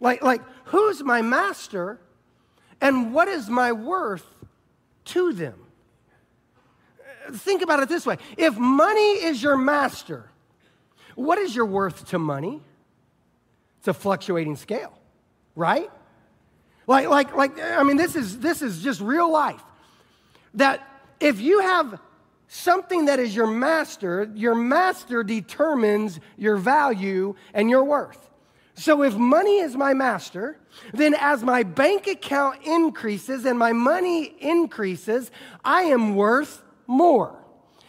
Like, 0.00 0.22
like 0.22 0.42
who's 0.66 1.02
my 1.02 1.22
master 1.22 1.98
and 2.80 3.12
what 3.12 3.26
is 3.26 3.48
my 3.48 3.72
worth 3.72 4.26
to 5.08 5.32
them? 5.32 5.54
Think 7.32 7.62
about 7.62 7.80
it 7.80 7.88
this 7.88 8.06
way 8.06 8.16
if 8.36 8.56
money 8.56 9.22
is 9.22 9.42
your 9.42 9.56
master, 9.56 10.30
what 11.14 11.38
is 11.38 11.54
your 11.54 11.66
worth 11.66 12.08
to 12.10 12.18
money? 12.18 12.62
It's 13.78 13.88
a 13.88 13.94
fluctuating 13.94 14.56
scale, 14.56 14.98
right? 15.54 15.90
Like, 16.86 17.08
like, 17.08 17.36
like, 17.36 17.60
I 17.60 17.82
mean, 17.82 17.96
this 17.96 18.16
is 18.16 18.38
this 18.38 18.62
is 18.62 18.82
just 18.82 19.00
real 19.00 19.30
life 19.30 19.62
that 20.54 20.82
if 21.20 21.40
you 21.40 21.60
have 21.60 22.00
something 22.48 23.06
that 23.06 23.18
is 23.18 23.34
your 23.36 23.46
master, 23.46 24.30
your 24.34 24.54
master 24.54 25.22
determines 25.22 26.18
your 26.36 26.56
value 26.56 27.34
and 27.52 27.68
your 27.68 27.84
worth. 27.84 28.27
So 28.78 29.02
if 29.02 29.16
money 29.16 29.58
is 29.58 29.74
my 29.74 29.92
master, 29.92 30.56
then 30.94 31.14
as 31.18 31.42
my 31.42 31.64
bank 31.64 32.06
account 32.06 32.62
increases 32.64 33.44
and 33.44 33.58
my 33.58 33.72
money 33.72 34.36
increases, 34.38 35.32
I 35.64 35.82
am 35.82 36.14
worth 36.14 36.62
more. 36.86 37.36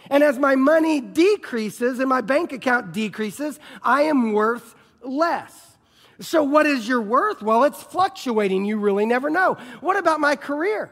And 0.10 0.24
as 0.24 0.40
my 0.40 0.56
money 0.56 1.00
decreases 1.00 2.00
and 2.00 2.10
my 2.10 2.22
bank 2.22 2.54
account 2.54 2.92
decreases, 2.92 3.60
I 3.84 4.04
am 4.04 4.34
worth 4.34 4.74
less. 5.04 5.78
So, 6.22 6.44
what 6.44 6.66
is 6.66 6.88
your 6.88 7.02
worth? 7.02 7.44
Well, 7.44 7.66
it's 7.66 7.82
fluctuating. 7.82 8.66
You 8.66 8.78
really 8.78 9.06
never 9.06 9.30
know. 9.30 9.58
What 9.82 9.96
about 9.96 10.20
my 10.20 10.36
career? 10.36 10.90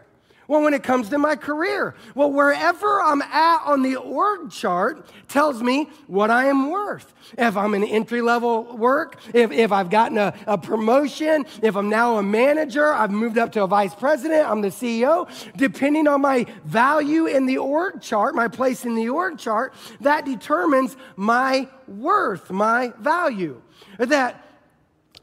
Well, 0.47 0.61
when 0.61 0.73
it 0.73 0.81
comes 0.81 1.09
to 1.09 1.17
my 1.17 1.35
career, 1.35 1.93
well, 2.15 2.31
wherever 2.31 3.01
I'm 3.01 3.21
at 3.21 3.63
on 3.65 3.81
the 3.81 3.97
org 3.97 4.49
chart 4.49 5.05
tells 5.27 5.61
me 5.61 5.89
what 6.07 6.31
I 6.31 6.45
am 6.45 6.71
worth. 6.71 7.13
If 7.37 7.57
I'm 7.57 7.73
in 7.73 7.83
entry 7.83 8.21
level 8.21 8.63
work, 8.77 9.19
if, 9.33 9.51
if 9.51 9.73
I've 9.73 9.89
gotten 9.89 10.17
a, 10.17 10.33
a 10.47 10.57
promotion, 10.57 11.45
if 11.61 11.75
I'm 11.75 11.89
now 11.89 12.17
a 12.17 12.23
manager, 12.23 12.93
I've 12.93 13.11
moved 13.11 13.37
up 13.37 13.51
to 13.53 13.63
a 13.63 13.67
vice 13.67 13.93
president, 13.93 14.49
I'm 14.49 14.61
the 14.61 14.69
CEO, 14.69 15.29
depending 15.57 16.07
on 16.07 16.21
my 16.21 16.45
value 16.63 17.25
in 17.25 17.45
the 17.45 17.57
org 17.57 18.01
chart, 18.01 18.33
my 18.33 18.47
place 18.47 18.85
in 18.85 18.95
the 18.95 19.09
org 19.09 19.37
chart, 19.37 19.73
that 19.99 20.23
determines 20.23 20.95
my 21.17 21.67
worth, 21.89 22.49
my 22.51 22.93
value. 22.99 23.61
That, 23.97 24.45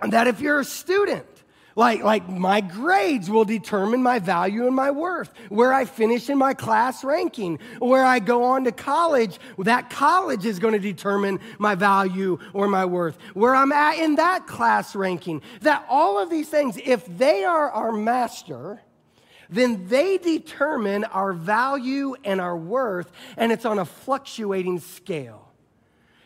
that 0.03 0.27
if 0.27 0.43
you're 0.43 0.61
a 0.61 0.65
student, 0.65 1.27
like, 1.77 2.03
like 2.03 2.29
my 2.29 2.61
grades 2.61 3.29
will 3.29 3.45
determine 3.45 4.03
my 4.03 4.19
value 4.19 4.67
and 4.67 4.77
my 4.77 4.91
worth. 4.91 5.33
Where 5.49 5.73
I 5.73 5.85
finish 5.85 6.31
in 6.31 6.39
my 6.39 6.55
class 6.55 7.03
ranking, 7.03 7.59
where 7.81 8.05
I 8.05 8.21
go 8.21 8.45
on 8.45 8.65
to 8.65 8.73
college, 8.73 9.39
that 9.59 9.91
college 9.91 10.47
is 10.47 10.59
going 10.59 10.75
to 10.75 10.81
determine 10.81 11.41
my 11.59 11.75
value 11.75 12.39
or 12.53 12.69
my 12.69 12.85
worth. 12.85 13.19
Where 13.35 13.55
I'm 13.55 13.73
at 13.73 13.99
in 13.99 14.17
that 14.17 14.47
class 14.47 14.95
ranking, 14.95 15.43
that 15.63 15.85
all 15.89 16.23
of 16.23 16.31
these 16.31 16.49
things, 16.49 16.79
if 16.85 17.05
they 17.19 17.45
are 17.45 17.71
our 17.71 17.93
master, 17.93 18.81
then 19.51 19.89
they 19.89 20.19
determine 20.19 21.05
our 21.05 21.33
value 21.33 22.15
and 22.25 22.41
our 22.41 22.57
worth, 22.57 23.11
and 23.37 23.53
it's 23.53 23.65
on 23.65 23.79
a 23.79 23.85
fluctuating 23.85 24.81
scale. 24.81 25.53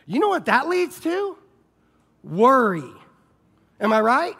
You 0.05 0.19
know 0.19 0.29
what 0.29 0.45
that 0.45 0.67
leads 0.67 0.99
to? 1.01 1.37
Worry. 2.23 2.89
Am 3.79 3.93
I 3.93 4.01
right? 4.01 4.35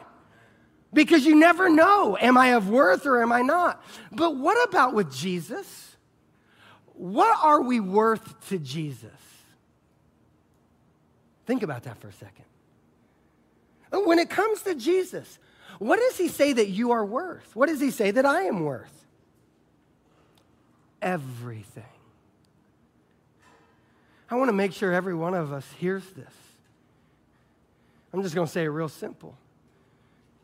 Because 0.94 1.26
you 1.26 1.36
never 1.36 1.70
know 1.70 2.18
am 2.20 2.38
I 2.38 2.50
of 2.54 2.70
worth 2.70 3.06
or 3.06 3.22
am 3.22 3.32
I 3.32 3.42
not? 3.42 3.84
But 4.12 4.36
what 4.36 4.68
about 4.68 4.94
with 4.94 5.14
Jesus? 5.14 5.96
What 6.94 7.38
are 7.42 7.62
we 7.62 7.80
worth 7.80 8.48
to 8.50 8.60
Jesus? 8.60 9.10
Think 11.46 11.64
about 11.64 11.84
that 11.84 11.98
for 11.98 12.10
a 12.10 12.14
second. 12.14 12.46
When 13.92 14.20
it 14.20 14.30
comes 14.30 14.62
to 14.64 14.76
Jesus, 14.76 15.40
what 15.80 16.00
does 16.00 16.18
he 16.18 16.28
say 16.28 16.54
that 16.54 16.70
you 16.70 16.92
are 16.92 17.06
worth? 17.06 17.56
What 17.56 17.70
does 17.70 17.80
he 17.80 17.90
say 17.90 18.12
that 18.12 18.26
I 18.26 18.44
am 18.44 18.66
worth? 18.66 19.06
Everything. 21.02 21.84
I 24.30 24.36
want 24.36 24.50
to 24.50 24.54
make 24.54 24.74
sure 24.74 24.94
every 24.94 25.16
one 25.16 25.34
of 25.34 25.52
us 25.52 25.66
hears 25.80 26.04
this. 26.12 26.34
I'm 28.14 28.22
just 28.22 28.36
going 28.36 28.46
to 28.46 28.54
say 28.54 28.64
it 28.64 28.68
real 28.68 28.90
simple. 28.90 29.36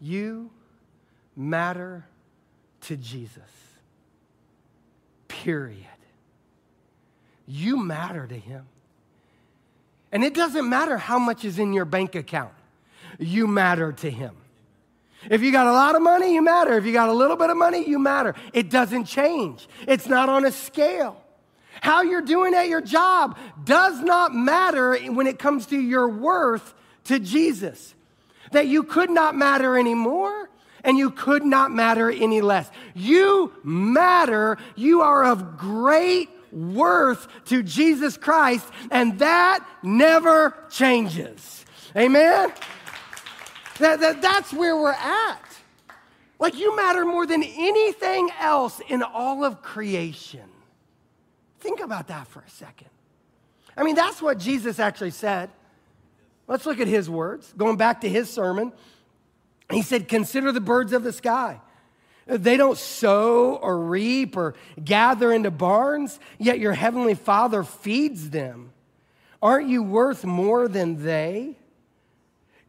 You 0.06 0.52
matter 1.36 2.06
to 2.82 2.96
Jesus. 2.96 3.42
Period. 5.28 5.80
You 7.48 7.78
matter 7.78 8.28
to 8.28 8.38
him. 8.38 8.68
And 10.12 10.24
it 10.24 10.36
doesn't 10.36 10.70
matter 10.70 11.00
how 11.00 11.18
much 11.18 11.44
is 11.44 11.58
in 11.58 11.74
your 11.74 11.86
bank 11.86 12.14
account, 12.14 12.54
you 13.18 13.48
matter 13.48 13.94
to 13.94 14.12
him. 14.12 14.36
If 15.28 15.42
you 15.42 15.52
got 15.52 15.66
a 15.66 15.72
lot 15.72 15.96
of 15.96 16.04
money, 16.04 16.36
you 16.36 16.44
matter. 16.44 16.78
If 16.78 16.86
you 16.86 16.94
got 16.94 17.10
a 17.10 17.14
little 17.14 17.36
bit 17.36 17.50
of 17.50 17.58
money, 17.58 17.90
you 17.90 17.98
matter. 17.98 18.36
It 18.54 18.70
doesn't 18.70 19.06
change, 19.06 19.68
it's 19.88 20.08
not 20.08 20.30
on 20.30 20.46
a 20.46 20.52
scale. 20.52 21.20
How 21.82 22.04
you're 22.04 22.22
doing 22.22 22.54
at 22.54 22.68
your 22.68 22.82
job 22.82 23.40
does 23.64 24.00
not 24.02 24.36
matter 24.36 24.96
when 25.12 25.26
it 25.26 25.40
comes 25.40 25.66
to 25.68 25.80
your 25.80 26.08
worth 26.08 26.76
to 27.06 27.20
Jesus 27.20 27.96
that 28.52 28.68
you 28.68 28.84
could 28.84 29.10
not 29.10 29.36
matter 29.36 29.78
anymore 29.78 30.50
and 30.84 30.98
you 30.98 31.10
could 31.10 31.44
not 31.44 31.72
matter 31.72 32.10
any 32.10 32.42
less. 32.42 32.70
You 32.94 33.52
matter. 33.64 34.58
You 34.76 35.02
are 35.02 35.26
of 35.26 35.58
great 35.58 36.30
worth 36.52 37.28
to 37.46 37.64
Jesus 37.64 38.16
Christ, 38.16 38.66
and 38.92 39.20
that 39.20 39.66
never 39.84 40.56
changes. 40.70 41.66
Amen? 41.98 42.54
That, 43.80 44.00
that, 44.00 44.22
that's 44.22 44.54
where 44.54 44.78
we're 44.78 44.92
at. 44.92 45.42
Like 46.40 46.58
you 46.58 46.76
matter 46.76 47.06
more 47.06 47.26
than 47.26 47.44
anything 47.44 48.30
else 48.40 48.80
in 48.88 49.02
all 49.02 49.44
of 49.44 49.62
creation. 49.62 50.50
Think 51.60 51.80
about 51.80 52.08
that 52.08 52.28
for 52.28 52.42
a 52.42 52.50
second. 52.50 52.90
I 53.76 53.84
mean, 53.84 53.96
that's 53.96 54.22
what 54.22 54.38
Jesus 54.38 54.80
actually 54.80 55.12
said. 55.12 55.50
Let's 56.48 56.66
look 56.66 56.80
at 56.80 56.88
his 56.88 57.10
words. 57.10 57.54
Going 57.58 57.78
back 57.78 58.02
to 58.02 58.10
his 58.10 58.30
sermon, 58.30 58.72
he 59.72 59.82
said, 59.82 60.08
Consider 60.08 60.52
the 60.52 60.62
birds 60.62 60.94
of 60.94 61.04
the 61.04 61.14
sky. 61.14 61.60
They 62.28 62.58
don't 62.58 62.78
sow 62.78 63.56
or 63.56 63.80
reap 63.80 64.36
or 64.36 64.56
gather 64.84 65.32
into 65.32 65.52
barns, 65.52 66.20
yet 66.40 66.60
your 66.60 66.74
heavenly 66.74 67.14
Father 67.14 67.64
feeds 67.64 68.32
them. 68.32 68.72
Aren't 69.42 69.70
you 69.70 69.84
worth 69.84 70.26
more 70.26 70.68
than 70.68 71.04
they? 71.04 71.58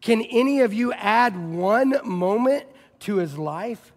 Can 0.03 0.23
any 0.23 0.61
of 0.61 0.75
you 0.75 0.93
add 0.93 1.37
one 1.37 1.95
moment 2.05 2.65
to 3.01 3.17
his 3.17 3.39
life 3.39 3.93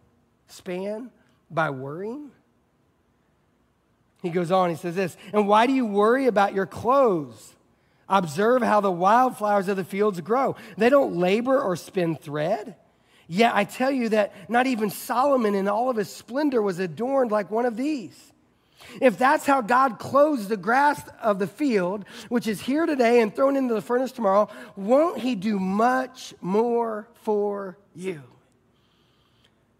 span 0.47 1.11
by 1.51 1.69
worrying? 1.71 2.31
He 4.21 4.29
goes 4.29 4.51
on, 4.51 4.69
he 4.69 4.75
says 4.75 4.95
this, 4.95 5.17
and 5.33 5.47
why 5.47 5.67
do 5.67 5.73
you 5.73 5.85
worry 5.85 6.27
about 6.27 6.53
your 6.53 6.65
clothes? 6.65 7.55
Observe 8.09 8.61
how 8.63 8.81
the 8.81 8.91
wildflowers 8.91 9.67
of 9.67 9.77
the 9.77 9.83
fields 9.83 10.19
grow. 10.21 10.55
They 10.77 10.89
don't 10.89 11.15
labor 11.15 11.61
or 11.61 11.75
spin 11.75 12.15
thread. 12.15 12.75
Yet 13.27 13.53
I 13.53 13.63
tell 13.63 13.91
you 13.91 14.09
that 14.09 14.33
not 14.49 14.65
even 14.65 14.89
Solomon 14.89 15.53
in 15.53 15.67
all 15.67 15.89
of 15.89 15.97
his 15.97 16.09
splendor 16.09 16.61
was 16.61 16.79
adorned 16.79 17.31
like 17.31 17.51
one 17.51 17.65
of 17.65 17.77
these. 17.77 18.17
If 19.01 19.17
that's 19.17 19.45
how 19.45 19.61
God 19.61 19.99
clothes 19.99 20.47
the 20.47 20.57
grass 20.57 21.01
of 21.21 21.37
the 21.37 21.47
field, 21.47 22.05
which 22.29 22.47
is 22.47 22.61
here 22.61 22.85
today 22.85 23.21
and 23.21 23.35
thrown 23.35 23.55
into 23.55 23.73
the 23.73 23.81
furnace 23.81 24.11
tomorrow, 24.11 24.49
won't 24.75 25.19
he 25.19 25.35
do 25.35 25.59
much 25.59 26.33
more 26.41 27.07
for 27.21 27.77
you? 27.93 28.23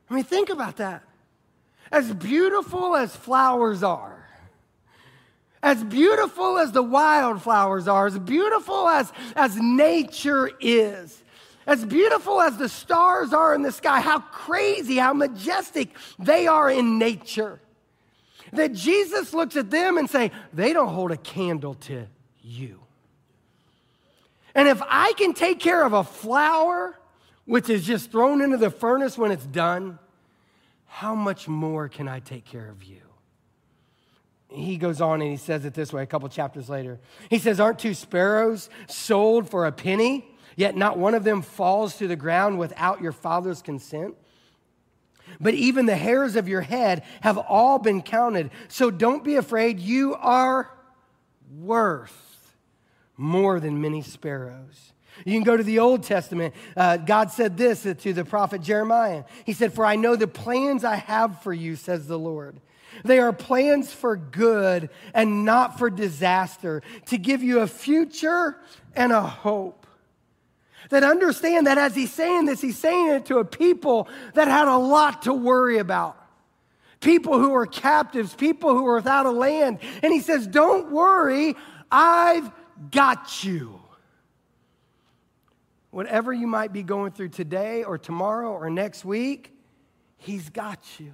I 0.09 0.15
mean, 0.15 0.23
think 0.23 0.49
about 0.49 0.77
that. 0.77 1.03
As 1.91 2.11
beautiful 2.13 2.95
as 2.95 3.15
flowers 3.15 3.83
are, 3.83 4.18
as 5.61 5.83
beautiful 5.83 6.57
as 6.57 6.71
the 6.71 6.83
wildflowers 6.83 7.87
are, 7.87 8.07
as 8.07 8.17
beautiful 8.17 8.87
as, 8.87 9.11
as 9.35 9.55
nature 9.57 10.49
is, 10.59 11.21
as 11.67 11.83
beautiful 11.85 12.41
as 12.41 12.57
the 12.57 12.69
stars 12.69 13.33
are 13.33 13.53
in 13.53 13.61
the 13.61 13.71
sky, 13.71 13.99
how 13.99 14.19
crazy, 14.19 14.97
how 14.97 15.13
majestic 15.13 15.89
they 16.17 16.47
are 16.47 16.69
in 16.71 16.97
nature. 16.97 17.59
That 18.53 18.73
Jesus 18.73 19.33
looks 19.33 19.55
at 19.55 19.69
them 19.69 19.97
and 19.97 20.09
say, 20.09 20.31
they 20.53 20.73
don't 20.73 20.87
hold 20.87 21.11
a 21.11 21.17
candle 21.17 21.75
to 21.75 22.07
you. 22.41 22.79
And 24.55 24.67
if 24.67 24.81
I 24.81 25.13
can 25.17 25.33
take 25.33 25.59
care 25.59 25.85
of 25.85 25.93
a 25.93 26.03
flower, 26.03 26.97
which 27.45 27.69
is 27.69 27.85
just 27.85 28.11
thrown 28.11 28.41
into 28.41 28.57
the 28.57 28.71
furnace 28.71 29.17
when 29.17 29.31
it's 29.31 29.45
done, 29.45 29.99
how 30.87 31.13
much 31.13 31.47
more 31.47 31.87
can 31.87 32.07
I 32.07 32.19
take 32.19 32.45
care 32.45 32.67
of 32.67 32.83
you? 32.83 33.01
He 34.49 34.77
goes 34.77 34.99
on 34.99 35.21
and 35.21 35.29
he 35.29 35.37
says 35.37 35.63
it 35.65 35.73
this 35.73 35.93
way 35.93 36.03
a 36.03 36.07
couple 36.07 36.27
chapters 36.27 36.69
later. 36.69 36.99
He 37.29 37.37
says, 37.37 37.59
Aren't 37.59 37.79
two 37.79 37.93
sparrows 37.93 38.69
sold 38.87 39.49
for 39.49 39.65
a 39.65 39.71
penny? 39.71 40.25
Yet 40.55 40.75
not 40.75 40.97
one 40.97 41.13
of 41.13 41.23
them 41.23 41.41
falls 41.41 41.97
to 41.97 42.07
the 42.07 42.15
ground 42.15 42.59
without 42.59 43.01
your 43.01 43.11
Father's 43.11 43.61
consent. 43.61 44.15
But 45.39 45.53
even 45.53 45.85
the 45.85 45.95
hairs 45.95 46.35
of 46.35 46.47
your 46.47 46.61
head 46.61 47.03
have 47.21 47.37
all 47.37 47.77
been 47.79 48.01
counted. 48.01 48.49
So 48.67 48.89
don't 48.91 49.23
be 49.23 49.35
afraid. 49.35 49.79
You 49.79 50.15
are 50.15 50.69
worth 51.59 52.55
more 53.15 53.59
than 53.59 53.81
many 53.81 54.01
sparrows. 54.01 54.93
You 55.25 55.33
can 55.33 55.43
go 55.43 55.57
to 55.57 55.63
the 55.63 55.79
Old 55.79 56.03
Testament. 56.03 56.55
Uh, 56.75 56.97
God 56.97 57.31
said 57.31 57.57
this 57.57 57.83
to 57.83 58.13
the 58.13 58.25
prophet 58.25 58.61
Jeremiah. 58.61 59.25
He 59.45 59.53
said, 59.53 59.73
For 59.73 59.85
I 59.85 59.95
know 59.95 60.15
the 60.15 60.27
plans 60.27 60.83
I 60.83 60.95
have 60.95 61.41
for 61.43 61.53
you, 61.53 61.75
says 61.75 62.07
the 62.07 62.19
Lord. 62.19 62.59
They 63.03 63.19
are 63.19 63.33
plans 63.33 63.91
for 63.91 64.15
good 64.15 64.89
and 65.13 65.45
not 65.45 65.77
for 65.77 65.89
disaster, 65.89 66.81
to 67.07 67.17
give 67.17 67.43
you 67.43 67.59
a 67.59 67.67
future 67.67 68.57
and 68.95 69.11
a 69.11 69.21
hope 69.21 69.79
that 70.89 71.03
understand 71.03 71.67
that 71.67 71.77
as 71.77 71.95
he's 71.95 72.11
saying 72.11 72.45
this, 72.45 72.61
he's 72.61 72.77
saying 72.77 73.09
it 73.09 73.25
to 73.25 73.37
a 73.37 73.45
people 73.45 74.07
that 74.33 74.47
had 74.47 74.67
a 74.67 74.77
lot 74.77 75.23
to 75.23 75.33
worry 75.33 75.77
about. 75.77 76.15
People 76.99 77.39
who 77.39 77.51
were 77.51 77.65
captives, 77.65 78.33
people 78.33 78.73
who 78.73 78.83
were 78.83 78.95
without 78.95 79.25
a 79.25 79.31
land. 79.31 79.79
And 80.03 80.11
he 80.11 80.19
says, 80.19 80.47
Don't 80.47 80.91
worry, 80.91 81.55
I've 81.89 82.51
got 82.91 83.43
you. 83.43 83.79
Whatever 85.91 86.33
you 86.33 86.45
might 86.45 86.73
be 86.73 86.83
going 86.83 87.11
through 87.11 87.29
today 87.29 87.83
or 87.83 87.97
tomorrow 87.97 88.51
or 88.51 88.69
next 88.69 89.05
week, 89.05 89.55
he's 90.17 90.49
got 90.49 90.83
you. 90.99 91.13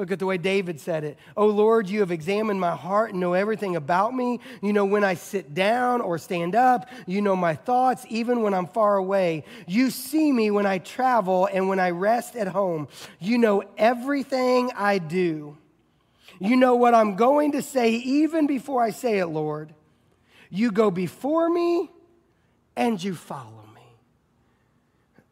Look 0.00 0.12
at 0.12 0.18
the 0.18 0.24
way 0.24 0.38
David 0.38 0.80
said 0.80 1.04
it. 1.04 1.18
Oh 1.36 1.48
Lord, 1.48 1.86
you 1.86 2.00
have 2.00 2.10
examined 2.10 2.58
my 2.58 2.74
heart 2.74 3.10
and 3.10 3.20
know 3.20 3.34
everything 3.34 3.76
about 3.76 4.14
me. 4.14 4.40
You 4.62 4.72
know 4.72 4.86
when 4.86 5.04
I 5.04 5.12
sit 5.12 5.52
down 5.52 6.00
or 6.00 6.16
stand 6.16 6.54
up. 6.54 6.88
You 7.06 7.20
know 7.20 7.36
my 7.36 7.54
thoughts, 7.54 8.06
even 8.08 8.40
when 8.40 8.54
I'm 8.54 8.66
far 8.66 8.96
away. 8.96 9.44
You 9.66 9.90
see 9.90 10.32
me 10.32 10.50
when 10.50 10.64
I 10.64 10.78
travel 10.78 11.50
and 11.52 11.68
when 11.68 11.78
I 11.78 11.90
rest 11.90 12.34
at 12.34 12.48
home. 12.48 12.88
You 13.18 13.36
know 13.36 13.62
everything 13.76 14.70
I 14.74 14.96
do. 14.96 15.58
You 16.38 16.56
know 16.56 16.76
what 16.76 16.94
I'm 16.94 17.16
going 17.16 17.52
to 17.52 17.60
say 17.60 17.90
even 17.90 18.46
before 18.46 18.82
I 18.82 18.92
say 18.92 19.18
it, 19.18 19.26
Lord. 19.26 19.74
You 20.48 20.72
go 20.72 20.90
before 20.90 21.50
me 21.50 21.90
and 22.74 23.04
you 23.04 23.14
follow 23.14 23.64
me. 23.74 23.82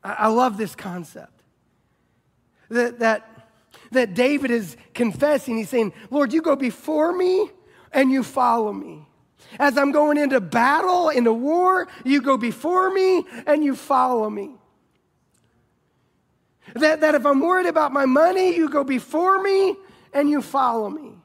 I 0.05 0.27
love 0.27 0.59
this 0.59 0.75
concept. 0.75 1.43
That, 2.69 2.99
that 2.99 3.38
that 3.93 4.15
David 4.15 4.51
is 4.51 4.77
confessing. 4.95 5.57
He's 5.57 5.69
saying, 5.69 5.93
Lord, 6.11 6.33
you 6.33 6.43
go 6.43 6.57
before 6.57 7.13
me 7.13 7.51
and 7.93 8.11
you 8.11 8.23
follow 8.23 8.73
me. 8.73 9.07
As 9.59 9.79
I'm 9.79 9.93
going 9.93 10.19
into 10.19 10.41
battle, 10.41 11.09
into 11.09 11.33
war, 11.33 11.89
you 12.05 12.21
go 12.21 12.37
before 12.37 12.91
me 12.91 13.25
and 13.47 13.65
you 13.65 13.75
follow 13.75 14.29
me. 14.29 14.57
That, 16.75 17.01
that 17.01 17.15
if 17.15 17.25
I'm 17.25 17.41
worried 17.41 17.67
about 17.67 17.93
my 17.93 18.05
money, 18.05 18.55
you 18.55 18.69
go 18.69 18.85
before 18.85 19.43
me 19.43 19.75
and 20.13 20.29
you 20.29 20.43
follow 20.43 20.91
me. 20.91 21.18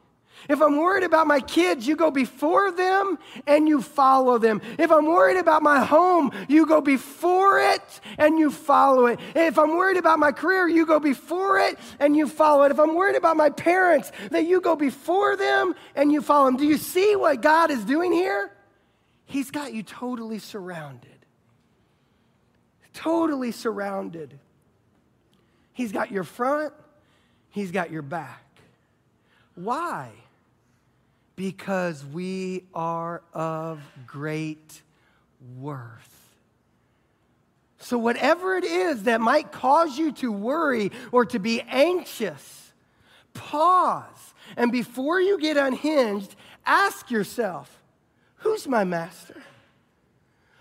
If 0.49 0.61
I'm 0.61 0.77
worried 0.77 1.03
about 1.03 1.27
my 1.27 1.39
kids, 1.39 1.87
you 1.87 1.95
go 1.95 2.11
before 2.11 2.71
them 2.71 3.17
and 3.47 3.67
you 3.67 3.81
follow 3.81 4.37
them. 4.37 4.61
If 4.77 4.91
I'm 4.91 5.05
worried 5.05 5.37
about 5.37 5.63
my 5.63 5.83
home, 5.83 6.31
you 6.47 6.65
go 6.65 6.81
before 6.81 7.59
it 7.59 8.01
and 8.17 8.37
you 8.37 8.51
follow 8.51 9.05
it. 9.05 9.19
If 9.35 9.57
I'm 9.57 9.77
worried 9.77 9.97
about 9.97 10.19
my 10.19 10.31
career, 10.31 10.67
you 10.67 10.85
go 10.85 10.99
before 10.99 11.59
it 11.59 11.77
and 11.99 12.15
you 12.15 12.27
follow 12.27 12.63
it. 12.63 12.71
If 12.71 12.79
I'm 12.79 12.95
worried 12.95 13.15
about 13.15 13.37
my 13.37 13.49
parents, 13.49 14.11
that 14.31 14.45
you 14.45 14.61
go 14.61 14.75
before 14.75 15.35
them 15.35 15.75
and 15.95 16.11
you 16.11 16.21
follow 16.21 16.45
them. 16.45 16.57
Do 16.57 16.65
you 16.65 16.77
see 16.77 17.15
what 17.15 17.41
God 17.41 17.71
is 17.71 17.83
doing 17.85 18.11
here? 18.11 18.51
He's 19.25 19.51
got 19.51 19.73
you 19.73 19.83
totally 19.83 20.39
surrounded. 20.39 21.09
Totally 22.93 23.51
surrounded. 23.51 24.39
He's 25.73 25.91
got 25.91 26.11
your 26.11 26.23
front, 26.23 26.73
He's 27.49 27.71
got 27.71 27.91
your 27.91 28.01
back. 28.01 28.43
Why? 29.55 30.11
Because 31.35 32.05
we 32.05 32.65
are 32.73 33.21
of 33.33 33.81
great 34.05 34.81
worth. 35.59 36.09
So, 37.79 37.97
whatever 37.97 38.55
it 38.55 38.63
is 38.63 39.03
that 39.03 39.19
might 39.19 39.51
cause 39.51 39.97
you 39.97 40.13
to 40.13 40.31
worry 40.31 40.91
or 41.11 41.25
to 41.25 41.39
be 41.39 41.61
anxious, 41.61 42.71
pause. 43.33 44.33
And 44.55 44.71
before 44.71 45.19
you 45.19 45.39
get 45.39 45.57
unhinged, 45.57 46.35
ask 46.65 47.11
yourself, 47.11 47.81
who's 48.37 48.67
my 48.67 48.83
master? 48.83 49.41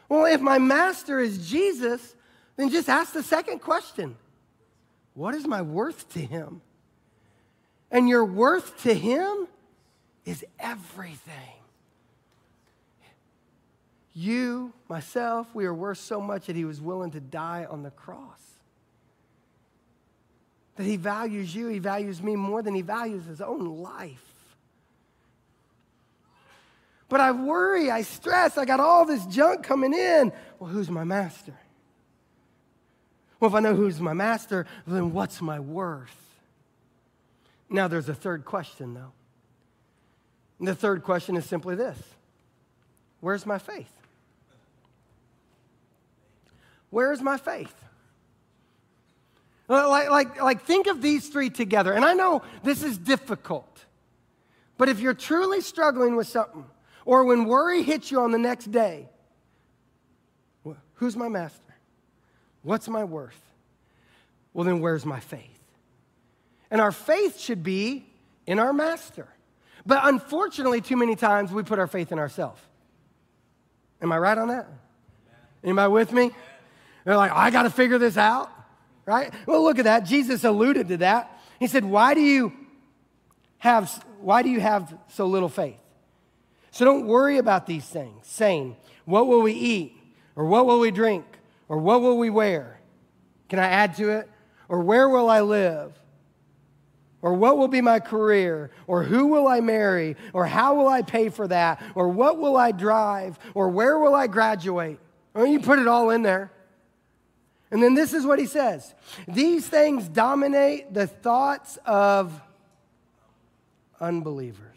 Well, 0.09 0.27
if 0.27 0.41
my 0.41 0.59
master 0.59 1.21
is 1.21 1.49
Jesus, 1.49 2.15
then 2.57 2.71
just 2.71 2.89
ask 2.89 3.13
the 3.13 3.23
second 3.23 3.61
question 3.61 4.17
What 5.15 5.35
is 5.35 5.47
my 5.47 5.63
worth 5.63 6.13
to 6.15 6.21
him? 6.21 6.61
And 7.91 8.09
your 8.09 8.25
worth 8.25 8.83
to 8.83 8.95
him 8.95 9.47
is 10.25 10.45
everything. 10.59 11.57
You, 14.15 14.73
myself, 14.89 15.47
we 15.55 15.65
are 15.65 15.75
worth 15.75 15.99
so 15.99 16.21
much 16.21 16.47
that 16.47 16.57
he 16.57 16.65
was 16.65 16.81
willing 16.81 17.13
to 17.13 17.21
die 17.21 17.67
on 17.69 17.83
the 17.83 17.91
cross. 17.91 18.41
That 20.77 20.85
he 20.85 20.97
values 20.97 21.55
you, 21.55 21.69
he 21.69 21.79
values 21.79 22.23
me 22.23 22.37
more 22.37 22.63
than 22.63 22.75
he 22.75 22.83
values 22.83 23.25
his 23.25 23.41
own 23.41 23.83
life. 23.83 24.21
But 27.09 27.21
I 27.21 27.33
worry, 27.33 27.91
I 27.91 28.03
stress, 28.03 28.57
I 28.57 28.65
got 28.65 28.81
all 28.81 29.05
this 29.05 29.25
junk 29.27 29.65
coming 29.65 29.93
in. 29.93 30.33
Well, 30.59 30.71
who's 30.71 30.91
my 30.91 31.05
master? 31.05 31.55
Well, 33.39 33.51
if 33.51 33.55
I 33.55 33.61
know 33.61 33.75
who's 33.75 34.01
my 34.01 34.13
master, 34.13 34.67
then 34.87 35.13
what's 35.13 35.43
my 35.43 35.59
worth? 35.59 36.17
Now, 37.69 37.89
there's 37.89 38.09
a 38.09 38.15
third 38.15 38.45
question, 38.45 38.95
though. 38.95 39.13
And 40.63 40.69
the 40.69 40.77
third 40.77 41.03
question 41.03 41.37
is 41.37 41.45
simply 41.45 41.75
this 41.75 41.99
Where's 43.19 43.45
my 43.45 43.59
faith? 43.59 43.91
Where's 46.91 47.21
my 47.21 47.37
faith? 47.37 47.75
Like, 49.67 50.09
like, 50.09 50.41
like, 50.41 50.63
think 50.63 50.87
of 50.87 51.03
these 51.03 51.29
three 51.31 51.51
together. 51.51 51.93
And 51.93 52.05
I 52.05 52.15
know 52.15 52.43
this 52.63 52.85
is 52.85 52.97
difficult, 52.97 53.85
But 54.79 54.89
if 54.89 55.01
you're 55.01 55.15
truly 55.15 55.63
struggling 55.63 56.15
with 56.15 56.29
something, 56.29 56.65
or 57.05 57.25
when 57.25 57.47
worry 57.47 57.83
hits 57.83 58.13
you 58.13 58.21
on 58.21 58.31
the 58.31 58.39
next 58.39 58.71
day, 58.71 59.09
who's 60.95 61.17
my 61.17 61.29
master? 61.29 61.75
What's 62.63 62.89
my 62.89 63.03
worth? 63.03 63.41
Well, 64.55 64.65
then 64.65 64.79
where's 64.79 65.05
my 65.05 65.19
faith? 65.19 65.59
And 66.71 66.81
our 66.81 66.93
faith 66.93 67.41
should 67.41 67.65
be 67.65 68.07
in 68.47 68.61
our 68.61 68.73
master. 68.73 69.27
But 69.85 70.01
unfortunately, 70.05 70.81
too 70.81 70.97
many 70.97 71.17
times 71.17 71.51
we 71.51 71.63
put 71.63 71.79
our 71.79 71.87
faith 71.87 72.13
in 72.13 72.19
ourselves. 72.19 72.61
Am 74.01 74.13
I 74.13 74.19
right 74.19 74.37
on 74.37 74.49
that? 74.49 74.69
Anybody 75.65 75.93
with 75.93 76.13
me? 76.13 76.31
They're 77.05 77.17
like, 77.17 77.33
I 77.33 77.51
got 77.51 77.63
to 77.63 77.71
figure 77.71 77.99
this 77.99 78.17
out, 78.17 78.51
right? 79.07 79.33
Well, 79.47 79.63
look 79.63 79.79
at 79.79 79.85
that. 79.85 80.05
Jesus 80.05 80.45
alluded 80.45 80.89
to 80.89 80.97
that. 80.99 81.41
He 81.59 81.67
said, 81.67 81.85
Why 81.85 82.15
do 82.15 82.21
you 82.21 82.53
have, 83.59 84.05
why 84.21 84.43
do 84.43 84.51
you 84.51 84.61
have 84.61 84.97
so 85.09 85.27
little 85.27 85.49
faith? 85.49 85.79
So 86.71 86.85
don't 86.85 87.07
worry 87.07 87.39
about 87.39 87.67
these 87.67 87.85
things, 87.85 88.27
saying, 88.27 88.77
What 89.05 89.27
will 89.27 89.43
we 89.43 89.53
eat? 89.53 89.97
Or 90.35 90.47
what 90.47 90.67
will 90.67 90.81
we 90.81 90.91
drink? 90.91 91.25
Or 91.69 91.79
what 91.79 92.01
will 92.01 92.19
we 92.19 92.31
wear? 92.31 92.81
Can 93.49 93.59
I 93.59 93.67
add 93.67 93.97
to 93.97 94.11
it? 94.11 94.29
Or 94.69 94.81
where 94.81 95.09
will 95.09 95.29
I 95.29 95.41
live? 95.43 95.93
Or 97.23 97.35
what 97.35 97.57
will 97.57 97.69
be 97.69 97.81
my 97.81 98.01
career? 98.01 98.73
Or 98.89 99.05
who 99.05 99.29
will 99.29 99.47
I 99.47 99.61
marry? 99.61 100.17
Or 100.33 100.45
how 100.45 100.75
will 100.75 100.89
I 100.89 101.03
pay 101.03 101.29
for 101.29 101.47
that? 101.49 101.81
Or 101.95 102.09
what 102.09 102.37
will 102.37 102.57
I 102.57 102.73
drive? 102.73 103.39
Or 103.55 103.69
where 103.69 103.97
will 103.99 104.15
I 104.15 104.27
graduate? 104.27 104.99
Or 105.33 105.47
you 105.47 105.61
put 105.61 105.79
it 105.79 105.87
all 105.87 106.11
in 106.11 106.23
there. 106.23 106.51
And 107.71 107.83
then 107.83 107.95
this 107.95 108.13
is 108.13 108.27
what 108.27 108.39
he 108.39 108.47
says 108.47 108.95
These 109.27 109.67
things 109.67 110.09
dominate 110.09 110.93
the 110.93 111.07
thoughts 111.07 111.79
of 111.87 112.39
unbelievers. 114.01 114.69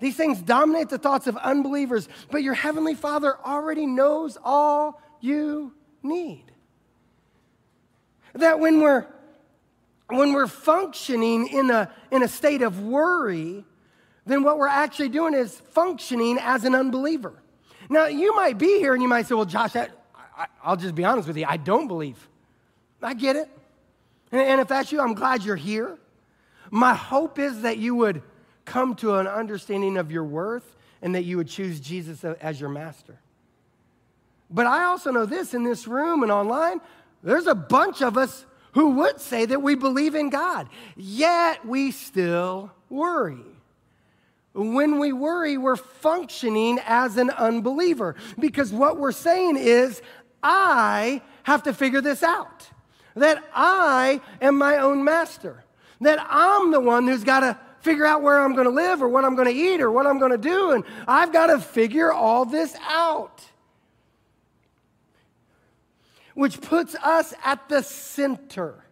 These 0.00 0.16
things 0.16 0.40
dominate 0.40 0.88
the 0.88 0.98
thoughts 0.98 1.26
of 1.26 1.36
unbelievers, 1.36 2.08
but 2.30 2.42
your 2.42 2.54
heavenly 2.54 2.94
Father 2.94 3.36
already 3.44 3.86
knows 3.86 4.38
all 4.42 5.00
you 5.20 5.74
need. 6.02 6.49
That 8.34 8.60
when 8.60 8.80
we're 8.80 9.06
when 10.10 10.32
we're 10.32 10.46
functioning 10.46 11.46
in 11.48 11.70
a, 11.70 11.90
in 12.10 12.22
a 12.22 12.28
state 12.28 12.62
of 12.62 12.82
worry, 12.82 13.64
then 14.26 14.42
what 14.42 14.58
we're 14.58 14.68
actually 14.68 15.08
doing 15.08 15.34
is 15.34 15.58
functioning 15.70 16.38
as 16.40 16.64
an 16.64 16.74
unbeliever. 16.74 17.32
Now, 17.88 18.06
you 18.06 18.34
might 18.36 18.58
be 18.58 18.78
here 18.78 18.92
and 18.92 19.02
you 19.02 19.08
might 19.08 19.26
say, 19.26 19.34
Well, 19.34 19.44
Josh, 19.44 19.74
I, 19.76 19.88
will 20.66 20.76
just 20.76 20.94
be 20.94 21.04
honest 21.04 21.26
with 21.26 21.36
you. 21.36 21.46
I 21.48 21.56
don't 21.56 21.88
believe. 21.88 22.28
I 23.02 23.14
get 23.14 23.36
it. 23.36 23.48
And, 24.30 24.40
and 24.40 24.60
if 24.60 24.68
that's 24.68 24.92
you, 24.92 25.00
I'm 25.00 25.14
glad 25.14 25.42
you're 25.42 25.56
here. 25.56 25.98
My 26.70 26.94
hope 26.94 27.38
is 27.38 27.62
that 27.62 27.78
you 27.78 27.94
would 27.96 28.22
come 28.64 28.94
to 28.96 29.16
an 29.16 29.26
understanding 29.26 29.96
of 29.96 30.12
your 30.12 30.22
worth 30.22 30.76
and 31.02 31.14
that 31.14 31.24
you 31.24 31.36
would 31.38 31.48
choose 31.48 31.80
Jesus 31.80 32.24
as 32.24 32.60
your 32.60 32.68
master. 32.68 33.18
But 34.50 34.66
I 34.66 34.84
also 34.84 35.10
know 35.10 35.26
this 35.26 35.54
in 35.54 35.64
this 35.64 35.86
room 35.86 36.22
and 36.22 36.30
online, 36.30 36.80
there's 37.22 37.46
a 37.46 37.54
bunch 37.54 38.02
of 38.02 38.16
us 38.16 38.46
who 38.72 38.90
would 38.90 39.20
say 39.20 39.46
that 39.46 39.62
we 39.62 39.74
believe 39.74 40.14
in 40.14 40.30
God, 40.30 40.68
yet 40.96 41.66
we 41.66 41.90
still 41.90 42.70
worry. 42.88 43.44
When 44.52 44.98
we 44.98 45.12
worry, 45.12 45.56
we're 45.58 45.76
functioning 45.76 46.80
as 46.86 47.16
an 47.16 47.30
unbeliever 47.30 48.16
because 48.38 48.72
what 48.72 48.96
we're 48.96 49.12
saying 49.12 49.56
is, 49.56 50.02
I 50.42 51.22
have 51.44 51.62
to 51.64 51.72
figure 51.72 52.00
this 52.00 52.22
out. 52.22 52.68
That 53.14 53.44
I 53.54 54.20
am 54.40 54.56
my 54.56 54.78
own 54.78 55.04
master. 55.04 55.64
That 56.00 56.24
I'm 56.30 56.70
the 56.70 56.80
one 56.80 57.06
who's 57.06 57.24
got 57.24 57.40
to 57.40 57.58
figure 57.80 58.06
out 58.06 58.22
where 58.22 58.38
I'm 58.38 58.54
going 58.54 58.66
to 58.66 58.72
live 58.72 59.02
or 59.02 59.08
what 59.08 59.24
I'm 59.24 59.34
going 59.34 59.48
to 59.48 59.54
eat 59.54 59.80
or 59.80 59.90
what 59.90 60.06
I'm 60.06 60.18
going 60.18 60.32
to 60.32 60.38
do. 60.38 60.72
And 60.72 60.84
I've 61.06 61.32
got 61.32 61.46
to 61.46 61.58
figure 61.58 62.12
all 62.12 62.44
this 62.44 62.74
out. 62.88 63.44
Which 66.40 66.62
puts 66.62 66.94
us 66.94 67.34
at 67.44 67.68
the 67.68 67.82
center. 67.82 68.82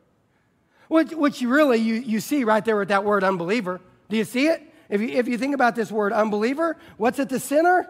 Which, 0.88 1.12
which 1.12 1.40
really 1.40 1.78
you, 1.78 1.94
you 1.94 2.20
see 2.20 2.44
right 2.44 2.62
there 2.62 2.76
with 2.76 2.88
that 2.88 3.06
word 3.06 3.24
unbeliever. 3.24 3.80
Do 4.10 4.18
you 4.18 4.24
see 4.24 4.48
it? 4.48 4.60
If 4.90 5.00
you, 5.00 5.08
if 5.08 5.26
you 5.26 5.38
think 5.38 5.54
about 5.54 5.74
this 5.74 5.90
word 5.90 6.12
unbeliever, 6.12 6.76
what's 6.98 7.18
at 7.18 7.30
the 7.30 7.40
center? 7.40 7.88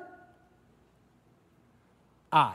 I. 2.33 2.55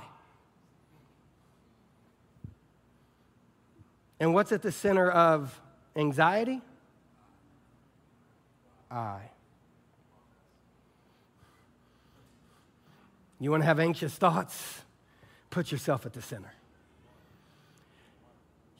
And 4.21 4.33
what's 4.33 4.53
at 4.53 4.61
the 4.61 4.71
center 4.71 5.11
of 5.11 5.59
anxiety? 5.97 6.61
I. 8.89 9.19
You 13.41 13.51
want 13.51 13.63
to 13.63 13.65
have 13.65 13.81
anxious 13.81 14.15
thoughts? 14.15 14.83
Put 15.49 15.69
yourself 15.69 16.05
at 16.05 16.13
the 16.13 16.21
center. 16.21 16.53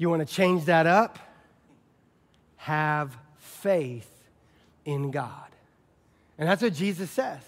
You 0.03 0.09
want 0.09 0.27
to 0.27 0.35
change 0.35 0.65
that 0.65 0.85
up? 0.85 1.17
Have 2.57 3.17
faith 3.37 4.11
in 4.83 5.11
God. 5.11 5.47
And 6.37 6.49
that's 6.49 6.61
what 6.61 6.73
Jesus 6.73 7.09
says. 7.09 7.39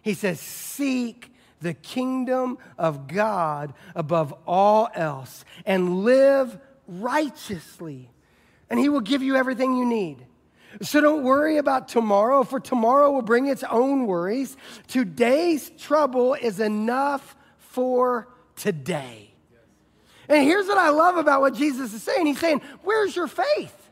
He 0.00 0.14
says, 0.14 0.38
Seek 0.38 1.34
the 1.60 1.74
kingdom 1.74 2.58
of 2.78 3.08
God 3.08 3.74
above 3.96 4.32
all 4.46 4.88
else 4.94 5.44
and 5.66 6.04
live 6.04 6.56
righteously, 6.86 8.08
and 8.70 8.78
He 8.78 8.88
will 8.88 9.00
give 9.00 9.20
you 9.20 9.34
everything 9.34 9.76
you 9.76 9.84
need. 9.84 10.24
So 10.82 11.00
don't 11.00 11.24
worry 11.24 11.56
about 11.56 11.88
tomorrow, 11.88 12.44
for 12.44 12.60
tomorrow 12.60 13.10
will 13.10 13.22
bring 13.22 13.48
its 13.48 13.64
own 13.64 14.06
worries. 14.06 14.56
Today's 14.86 15.68
trouble 15.70 16.34
is 16.34 16.60
enough 16.60 17.34
for 17.58 18.28
today. 18.54 19.33
And 20.28 20.42
here's 20.42 20.66
what 20.66 20.78
I 20.78 20.90
love 20.90 21.16
about 21.16 21.40
what 21.40 21.54
Jesus 21.54 21.92
is 21.92 22.02
saying 22.02 22.26
He's 22.26 22.40
saying, 22.40 22.62
Where's 22.82 23.14
your 23.14 23.28
faith? 23.28 23.84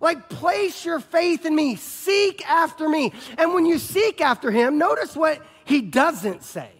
Like, 0.00 0.28
place 0.28 0.84
your 0.84 1.00
faith 1.00 1.46
in 1.46 1.54
me, 1.54 1.76
seek 1.76 2.46
after 2.48 2.88
me. 2.88 3.12
And 3.38 3.54
when 3.54 3.64
you 3.64 3.78
seek 3.78 4.20
after 4.20 4.50
him, 4.50 4.76
notice 4.76 5.16
what 5.16 5.40
he 5.64 5.80
doesn't 5.80 6.42
say. 6.42 6.70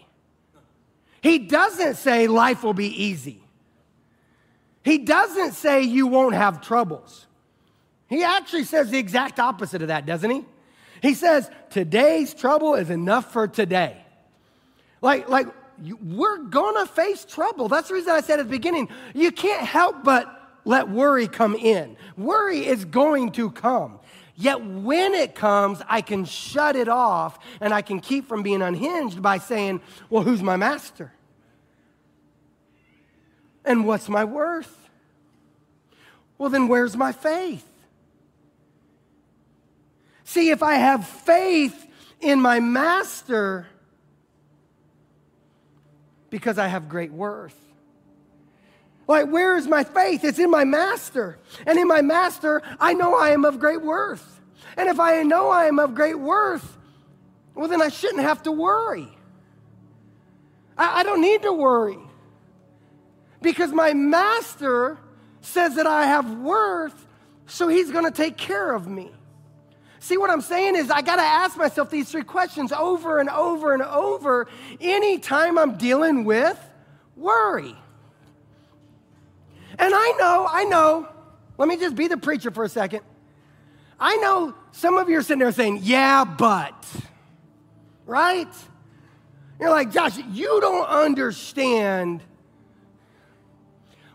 He 1.23 1.39
doesn't 1.39 1.95
say 1.95 2.27
life 2.27 2.63
will 2.63 2.75
be 2.75 3.05
easy. 3.05 3.41
He 4.83 4.99
doesn't 4.99 5.53
say 5.53 5.83
you 5.83 6.07
won't 6.07 6.35
have 6.35 6.61
troubles. 6.61 7.27
He 8.09 8.23
actually 8.23 8.65
says 8.65 8.91
the 8.91 8.99
exact 8.99 9.41
opposite 9.41 9.81
of 9.81 9.89
that, 9.89 10.05
doesn't 10.05 10.31
he? 10.31 10.45
He 11.01 11.15
says, 11.15 11.51
today's 11.71 12.35
trouble 12.35 12.75
is 12.75 12.91
enough 12.91 13.33
for 13.33 13.49
today. 13.49 13.97
Like, 15.01 15.31
like 15.31 15.47
you, 15.83 15.99
we're 16.03 16.39
gonna 16.39 16.87
face 16.87 17.25
trouble. 17.25 17.69
That's 17.69 17.89
the 17.89 17.95
reason 17.95 18.13
I 18.13 18.21
said 18.21 18.41
at 18.41 18.47
the 18.47 18.51
beginning, 18.51 18.89
you 19.15 19.33
can't 19.33 19.67
help 19.67 20.05
but 20.05 20.41
let 20.65 20.89
worry 20.89 21.29
come 21.29 21.55
in. 21.55 21.97
Worry 22.17 22.67
is 22.67 22.85
going 22.85 23.33
to 23.33 23.51
come. 23.51 24.01
Yet 24.37 24.65
when 24.65 25.15
it 25.15 25.35
comes, 25.35 25.81
I 25.89 26.01
can 26.01 26.25
shut 26.25 26.75
it 26.75 26.89
off 26.89 27.39
and 27.61 27.73
I 27.73 27.83
can 27.83 28.01
keep 28.01 28.27
from 28.27 28.43
being 28.43 28.63
unhinged 28.63 29.23
by 29.23 29.39
saying, 29.39 29.81
Well, 30.11 30.23
who's 30.23 30.43
my 30.43 30.57
master? 30.57 31.13
And 33.65 33.87
what's 33.87 34.09
my 34.09 34.25
worth? 34.25 34.91
Well, 36.37 36.51
then 36.51 36.69
where's 36.69 36.97
my 36.97 37.13
faith? 37.13 37.67
See, 40.25 40.51
if 40.51 40.63
I 40.63 40.75
have 40.75 41.07
faith 41.07 41.87
in 42.21 42.41
my 42.41 42.59
master 42.59 43.67
because 46.35 46.59
I 46.59 46.67
have 46.67 46.89
great 46.89 47.13
worth, 47.13 47.57
like, 49.07 49.31
where 49.31 49.57
is 49.57 49.69
my 49.69 49.85
faith? 49.85 50.25
It's 50.25 50.41
in 50.41 50.51
my 50.51 50.65
master. 50.65 51.39
And 51.65 51.79
in 51.79 51.87
my 51.87 52.03
master, 52.03 52.61
I 52.81 52.93
know 52.93 53.15
I 53.15 53.31
am 53.31 53.45
of 53.45 53.61
great 53.61 53.83
worth. 53.83 54.41
And 54.77 54.89
if 54.89 54.99
I 54.99 55.23
know 55.23 55.49
I 55.49 55.67
am 55.67 55.79
of 55.79 55.95
great 55.95 56.19
worth, 56.19 56.77
well, 57.55 57.69
then 57.69 57.81
I 57.81 57.89
shouldn't 57.89 58.23
have 58.23 58.43
to 58.43 58.51
worry. 58.51 59.09
I, 60.77 61.01
I 61.01 61.03
don't 61.05 61.21
need 61.21 61.43
to 61.43 61.53
worry 61.53 61.99
because 63.41 63.71
my 63.71 63.93
master 63.93 64.99
says 65.41 65.77
that 65.77 65.87
I 65.87 66.07
have 66.07 66.39
worth, 66.39 67.07
so 67.47 67.69
he's 67.69 67.93
going 67.93 68.07
to 68.07 68.11
take 68.11 68.37
care 68.37 68.73
of 68.73 68.89
me. 68.89 69.13
See, 70.05 70.19
what 70.19 70.29
I'm 70.29 70.43
saying 70.43 70.77
is, 70.77 70.91
I 70.91 71.01
got 71.01 71.17
to 71.17 71.23
ask 71.23 71.57
myself 71.57 71.89
these 71.89 72.11
three 72.11 72.25
questions 72.25 72.73
over 72.73 73.21
and 73.21 73.31
over 73.31 73.73
and 73.73 73.83
over 73.83 74.47
anytime 74.79 75.57
I'm 75.57 75.79
dealing 75.79 76.25
with 76.25 76.61
worry. 77.17 77.75
And 79.79 79.95
I 79.95 80.13
know, 80.19 80.47
I 80.47 80.65
know, 80.65 81.09
let 81.57 81.71
me 81.71 81.79
just 81.79 81.97
be 81.97 82.07
the 82.07 82.19
preacher 82.19 82.51
for 82.51 82.65
a 82.65 82.69
second. 82.69 83.01
I 83.99 84.17
know 84.17 84.55
some 84.73 84.99
of 84.99 85.09
you 85.09 85.17
are 85.17 85.23
sitting 85.23 85.39
there 85.39 85.53
saying, 85.53 85.81
yeah, 85.83 86.27
but, 86.27 86.85
right? 88.05 88.55
You're 89.59 89.71
like, 89.71 89.91
Josh, 89.91 90.19
you 90.33 90.61
don't 90.61 90.87
understand 90.87 92.21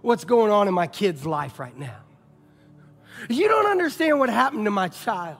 what's 0.04 0.24
going 0.24 0.52
on 0.52 0.68
in 0.68 0.74
my 0.76 0.86
kid's 0.86 1.26
life 1.26 1.58
right 1.58 1.76
now. 1.76 1.98
You 3.28 3.48
don't 3.48 3.66
understand 3.66 4.20
what 4.20 4.30
happened 4.30 4.66
to 4.66 4.72
my 4.72 4.90
child. 4.90 5.40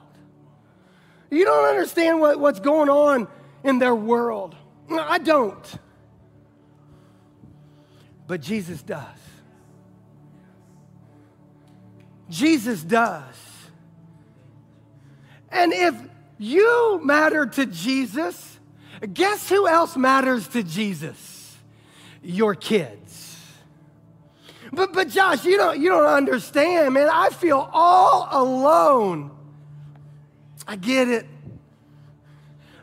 You 1.30 1.44
don't 1.44 1.68
understand 1.68 2.20
what, 2.20 2.40
what's 2.40 2.60
going 2.60 2.88
on 2.88 3.28
in 3.62 3.78
their 3.78 3.94
world. 3.94 4.56
I 4.90 5.18
don't. 5.18 5.78
But 8.26 8.40
Jesus 8.40 8.82
does. 8.82 9.04
Jesus 12.28 12.82
does. 12.82 13.34
And 15.50 15.72
if 15.72 15.94
you 16.38 17.00
matter 17.04 17.46
to 17.46 17.66
Jesus, 17.66 18.58
guess 19.12 19.48
who 19.48 19.66
else 19.66 19.96
matters 19.96 20.46
to 20.48 20.62
Jesus? 20.62 21.56
Your 22.22 22.54
kids. 22.54 23.36
But, 24.72 24.92
but 24.92 25.08
Josh, 25.08 25.44
you 25.44 25.56
don't, 25.56 25.80
you 25.80 25.88
don't 25.88 26.06
understand, 26.06 26.94
man. 26.94 27.08
I 27.10 27.30
feel 27.30 27.68
all 27.72 28.28
alone. 28.30 29.32
I 30.70 30.76
get 30.76 31.08
it. 31.08 31.26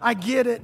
I 0.01 0.13
get 0.13 0.45
it. 0.45 0.61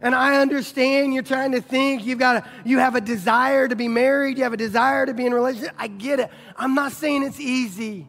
And 0.00 0.14
I 0.14 0.40
understand 0.40 1.12
you're 1.12 1.24
trying 1.24 1.50
to 1.52 1.60
think, 1.60 2.04
you've 2.04 2.20
got 2.20 2.36
a, 2.36 2.48
you 2.64 2.78
have 2.78 2.94
a 2.94 3.00
desire 3.00 3.66
to 3.66 3.74
be 3.74 3.88
married, 3.88 4.38
you 4.38 4.44
have 4.44 4.52
a 4.52 4.56
desire 4.56 5.06
to 5.06 5.12
be 5.12 5.26
in 5.26 5.32
a 5.32 5.34
relationship. 5.34 5.74
I 5.76 5.88
get 5.88 6.20
it. 6.20 6.30
I'm 6.56 6.76
not 6.76 6.92
saying 6.92 7.24
it's 7.24 7.40
easy. 7.40 8.06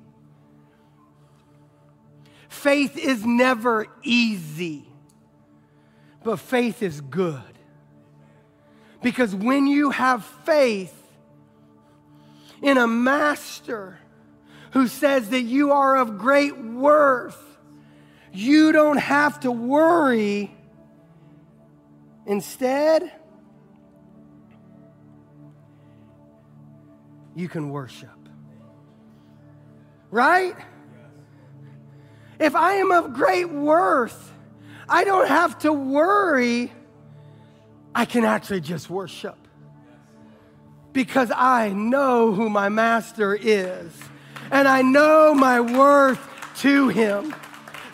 Faith 2.47 2.95
is 2.95 3.25
never 3.25 3.87
easy, 4.03 4.85
but 6.23 6.39
faith 6.39 6.83
is 6.83 7.01
good. 7.01 7.41
Because 9.01 9.33
when 9.33 9.65
you 9.65 9.89
have 9.89 10.23
faith 10.45 10.95
in 12.61 12.77
a 12.77 12.85
master 12.85 13.97
who 14.73 14.87
says 14.87 15.29
that 15.29 15.41
you 15.41 15.71
are 15.71 15.97
of 15.97 16.19
great 16.19 16.55
worth, 16.55 17.47
you 18.33 18.71
don't 18.71 18.97
have 18.97 19.39
to 19.41 19.51
worry. 19.51 20.55
Instead, 22.25 23.11
you 27.35 27.49
can 27.49 27.69
worship. 27.69 28.09
Right? 30.09 30.55
If 32.39 32.55
I 32.55 32.73
am 32.73 32.91
of 32.91 33.13
great 33.13 33.49
worth, 33.49 34.33
I 34.87 35.03
don't 35.03 35.27
have 35.27 35.59
to 35.59 35.71
worry. 35.71 36.71
I 37.93 38.05
can 38.05 38.25
actually 38.25 38.61
just 38.61 38.89
worship 38.89 39.37
because 40.93 41.31
I 41.35 41.69
know 41.69 42.33
who 42.33 42.49
my 42.49 42.69
master 42.69 43.35
is 43.35 43.93
and 44.49 44.67
I 44.67 44.81
know 44.81 45.33
my 45.33 45.59
worth 45.61 46.19
to 46.57 46.89
him. 46.89 47.33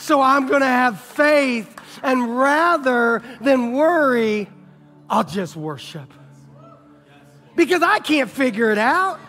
So 0.08 0.22
I'm 0.22 0.48
going 0.48 0.62
to 0.62 0.66
have 0.66 1.02
faith, 1.02 1.68
and 2.02 2.38
rather 2.40 3.22
than 3.42 3.74
worry, 3.74 4.48
I'll 5.10 5.26
just 5.26 5.58
worship. 5.58 6.10
Because 7.58 7.84
I 7.84 8.00
can't 8.00 8.32
figure 8.32 8.72
it 8.72 8.78
out. 8.78 9.20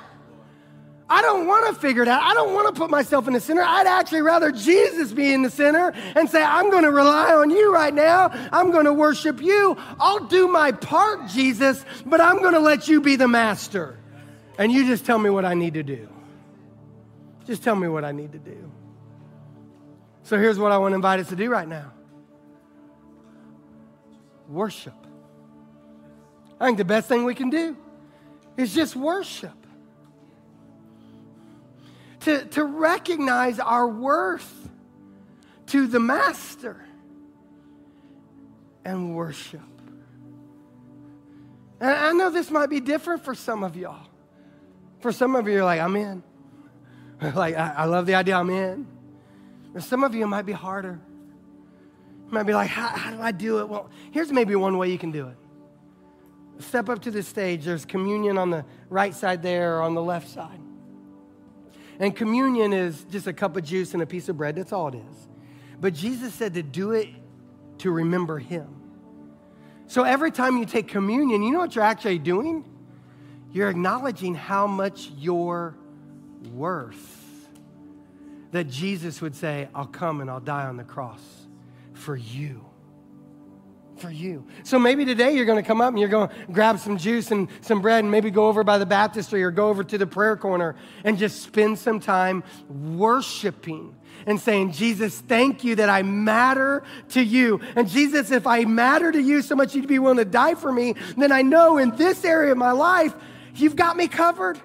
I 1.11 1.21
don't 1.21 1.49
want 1.49 1.67
to 1.75 1.81
figure 1.81 2.03
it 2.03 2.09
out. 2.09 2.23
I 2.23 2.33
don't 2.33 2.55
want 2.55 2.73
to 2.73 2.81
put 2.81 2.91
myself 2.91 3.27
in 3.27 3.33
the 3.33 3.41
center. 3.41 3.61
I'd 3.61 3.89
actually 3.89 4.23
rather 4.23 4.53
Jesus 4.53 5.11
be 5.11 5.33
in 5.33 5.43
the 5.43 5.51
center 5.51 5.93
and 6.15 6.31
say, 6.31 6.45
I'm 6.45 6.71
going 6.71 6.85
to 6.85 6.93
rely 6.93 7.33
on 7.33 7.51
you 7.51 7.75
right 7.75 7.93
now. 7.93 8.31
I'm 8.53 8.71
going 8.71 8.85
to 8.85 8.93
worship 8.93 9.43
you. 9.43 9.77
I'll 9.99 10.27
do 10.27 10.47
my 10.47 10.71
part, 10.71 11.29
Jesus, 11.29 11.85
but 12.07 12.21
I'm 12.21 12.39
going 12.39 12.55
to 12.55 12.61
let 12.61 12.87
you 12.87 13.01
be 13.01 13.17
the 13.17 13.27
master. 13.27 13.99
And 14.59 14.71
you 14.71 14.87
just 14.87 15.05
tell 15.05 15.19
me 15.19 15.29
what 15.29 15.45
I 15.45 15.55
need 15.55 15.75
to 15.75 15.83
do. 15.83 16.09
Just 17.47 17.65
tell 17.65 17.75
me 17.75 17.89
what 17.89 18.05
I 18.05 18.13
need 18.13 18.31
to 18.31 18.39
do. 18.39 18.71
So 20.29 20.37
here's 20.37 20.59
what 20.59 20.73
I 20.73 20.77
want 20.77 20.93
to 20.93 20.97
invite 20.97 21.21
us 21.21 21.31
to 21.31 21.37
do 21.37 21.49
right 21.49 21.67
now 21.67 21.91
worship. 24.47 24.93
I 26.61 26.67
think 26.67 26.77
the 26.77 26.85
best 26.85 27.09
thing 27.09 27.25
we 27.25 27.35
can 27.35 27.49
do 27.49 27.75
is 28.59 28.75
just 28.75 28.95
worship 28.95 29.57
to, 32.21 32.45
to 32.45 32.65
recognize 32.65 33.59
our 33.59 33.89
worth 33.89 34.69
to 35.69 35.87
the 35.87 35.99
Master 35.99 36.85
and 38.85 39.17
worship. 39.17 39.63
And 41.81 41.91
I 41.91 42.13
know 42.13 42.29
this 42.29 42.51
might 42.51 42.69
be 42.69 42.81
different 42.81 43.25
for 43.25 43.35
some 43.35 43.65
of 43.65 43.79
y'all. 43.79 44.07
For 45.01 45.11
some 45.11 45.37
of 45.37 45.47
you, 45.47 45.55
you're 45.55 45.65
like, 45.65 45.81
I'm 45.81 45.97
in. 45.97 46.23
like, 47.35 47.57
I, 47.57 47.73
I 47.79 47.85
love 47.87 48.05
the 48.05 48.15
idea, 48.15 48.37
I'm 48.37 48.51
in. 48.51 48.98
For 49.73 49.81
some 49.81 50.03
of 50.03 50.15
you, 50.15 50.27
might 50.27 50.47
be 50.47 50.53
harder. 50.53 51.01
You 52.27 52.33
might 52.33 52.45
be 52.45 52.55
like, 52.55 52.69
how, 52.69 52.89
how 52.89 53.11
do 53.11 53.21
I 53.21 53.33
do 53.33 53.61
it? 53.61 53.69
Well, 53.69 53.91
here's 54.11 54.33
maybe 54.33 54.55
one 54.55 54.77
way 54.77 54.91
you 54.91 54.99
can 54.99 55.11
do 55.11 55.29
it. 55.29 55.37
Step 56.63 56.89
up 56.89 57.01
to 57.03 57.11
the 57.11 57.23
stage. 57.23 57.65
There's 57.65 57.85
communion 57.85 58.37
on 58.37 58.51
the 58.51 58.65
right 58.91 59.15
side 59.15 59.43
there 59.43 59.79
or 59.79 59.83
on 59.83 59.95
the 59.95 60.03
left 60.03 60.29
side. 60.29 60.61
And 62.01 62.15
communion 62.15 62.73
is 62.73 63.05
just 63.11 63.27
a 63.27 63.33
cup 63.33 63.57
of 63.57 63.65
juice 63.65 63.95
and 63.95 64.03
a 64.03 64.07
piece 64.07 64.29
of 64.29 64.37
bread. 64.37 64.57
That's 64.57 64.73
all 64.73 64.89
it 64.89 64.97
is. 64.97 65.29
But 65.81 65.95
Jesus 65.95 66.35
said 66.35 66.55
to 66.55 66.63
do 66.63 66.93
it 66.93 67.09
to 67.79 67.91
remember 67.91 68.39
Him. 68.39 68.69
So 69.87 70.03
every 70.03 70.31
time 70.31 70.59
you 70.59 70.67
take 70.67 70.89
communion, 70.89 71.43
you 71.43 71.51
know 71.51 71.61
what 71.61 71.75
you're 71.75 71.85
actually 71.85 72.19
doing? 72.19 72.65
You're 73.53 73.71
acknowledging 73.71 74.35
how 74.35 74.67
much 74.67 75.11
you're 75.17 75.77
worth. 76.53 77.18
That 78.53 78.65
Jesus 78.65 79.21
would 79.21 79.35
say, 79.35 79.69
I'll 79.75 79.87
come 79.87 80.21
and 80.21 80.31
I'll 80.31 80.41
die 80.41 80.67
on 80.67 80.77
the 80.77 80.85
cross 80.85 81.21
for 81.93 82.17
you 82.17 82.65
for 83.99 84.11
you. 84.11 84.47
So 84.63 84.79
maybe 84.79 85.05
today 85.05 85.35
you're 85.35 85.45
going 85.45 85.63
to 85.63 85.67
come 85.67 85.81
up 85.81 85.89
and 85.89 85.99
you're 85.99 86.09
going 86.09 86.29
to 86.29 86.35
grab 86.53 86.79
some 86.79 86.97
juice 86.97 87.31
and 87.31 87.49
some 87.61 87.83
bread 87.83 88.05
and 88.05 88.11
maybe 88.11 88.31
go 88.31 88.47
over 88.47 88.65
by 88.65 88.79
the 88.79 88.87
baptistry 88.87 89.43
or 89.43 89.51
go 89.51 89.69
over 89.69 89.85
to 89.85 89.99
the 89.99 90.07
prayer 90.07 90.37
corner 90.37 90.77
and 91.05 91.19
just 91.19 91.43
spend 91.43 91.79
some 91.79 92.01
time 92.01 92.45
worshiping 92.69 93.95
and 94.27 94.41
saying, 94.41 94.73
Jesus, 94.73 95.21
thank 95.21 95.65
you 95.65 95.77
that 95.77 95.89
I 95.89 96.03
matter 96.03 96.85
to 97.11 97.23
you. 97.23 97.61
And 97.77 97.89
Jesus, 97.89 98.31
if 98.31 98.47
I 98.47 98.65
matter 98.65 99.13
to 99.13 99.21
you 99.21 99.43
so 99.43 99.55
much 99.55 99.75
you'd 99.75 99.89
be 99.89 99.99
willing 99.99 100.19
to 100.19 100.25
die 100.25 100.55
for 100.55 100.73
me, 100.73 100.95
then 101.17 101.33
I 101.33 101.43
know 101.43 101.79
in 101.79 101.97
this 101.97 102.25
area 102.25 102.53
of 102.53 102.59
my 102.59 102.73
life, 102.73 103.15
you've 103.55 103.77
got 103.77 103.97
me 103.97 104.09
covered. 104.09 104.61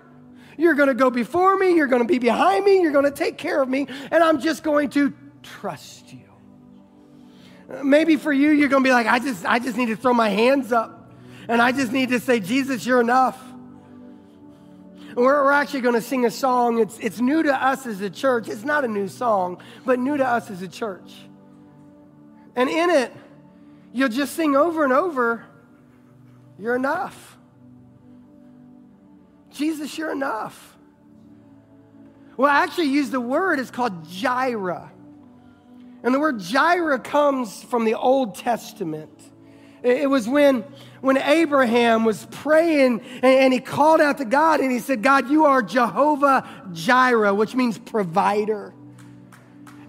You're 0.58 0.76
going 0.76 0.90
to 0.90 0.94
go 0.94 1.10
before 1.10 1.58
me, 1.58 1.76
you're 1.76 1.88
going 1.88 2.02
to 2.02 2.08
be 2.08 2.20
behind 2.20 2.66
me, 2.66 2.82
you're 2.82 2.92
going 2.92 3.06
to 3.06 3.12
take 3.12 3.38
care 3.38 3.62
of 3.62 3.70
me, 3.70 3.88
and 4.12 4.24
I'm 4.24 4.40
just 4.40 4.64
going 4.64 4.90
to 4.92 5.14
trust 5.42 6.14
you. 6.14 6.20
Maybe 7.84 8.18
for 8.18 8.32
you, 8.32 8.50
you're 8.52 8.70
going 8.70 8.84
to 8.84 8.88
be 8.88 8.94
like, 8.94 9.08
I 9.08 9.20
just, 9.20 9.46
I 9.46 9.60
just 9.60 9.78
need 9.78 9.88
to 9.88 9.96
throw 9.96 10.14
my 10.14 10.30
hands 10.30 10.72
up 10.72 11.12
and 11.48 11.62
I 11.62 11.72
just 11.72 11.92
need 11.92 12.10
to 12.10 12.20
say, 12.20 12.40
Jesus, 12.40 12.86
you're 12.86 13.02
enough. 13.02 13.42
We're, 15.16 15.44
we're 15.44 15.52
actually 15.52 15.82
going 15.82 15.96
to 15.96 16.02
sing 16.02 16.26
a 16.26 16.32
song. 16.32 16.80
It's, 16.80 16.98
it's 17.00 17.20
new 17.20 17.44
to 17.44 17.54
us 17.54 17.86
as 17.86 18.02
a 18.02 18.10
church. 18.10 18.48
It's 18.48 18.64
not 18.64 18.84
a 18.84 18.88
new 18.88 19.08
song, 19.08 19.62
but 19.86 20.00
new 20.00 20.18
to 20.18 20.26
us 20.26 20.50
as 20.50 20.62
a 20.62 20.68
church. 20.68 21.14
And 22.56 22.70
in 22.70 22.90
it, 22.90 23.12
you'll 23.92 24.10
just 24.10 24.36
sing 24.36 24.56
over 24.56 24.84
and 24.84 24.94
over, 24.94 25.46
You're 26.58 26.76
enough. 26.76 27.33
Jesus, 29.54 29.98
you're 29.98 30.12
enough. 30.12 30.78
Well, 32.36 32.52
I 32.52 32.64
actually 32.64 32.90
use 32.90 33.12
the 33.12 33.22
word, 33.22 33.60
it's 33.60 33.72
called 33.72 34.10
Jireh. 34.10 34.92
And 36.04 36.14
the 36.14 36.20
word 36.20 36.40
Jireh 36.40 37.00
comes 37.00 37.64
from 37.64 37.86
the 37.86 37.94
Old 37.94 38.36
Testament. 38.36 39.10
It 39.84 40.10
was 40.10 40.28
when, 40.28 40.64
when 41.02 41.18
Abraham 41.18 42.06
was 42.06 42.26
praying 42.32 43.02
and, 43.16 43.26
and, 43.26 43.54
he 43.54 43.60
called 43.60 44.00
out 44.00 44.18
to 44.20 44.26
God 44.26 44.62
and 44.62 44.72
he 44.72 44.80
said, 44.80 45.04
God, 45.04 45.30
you 45.30 45.46
are 45.46 45.62
Jehovah 45.62 46.48
Jireh, 46.72 47.34
which 47.34 47.54
means 47.54 47.78
provider. 47.78 48.74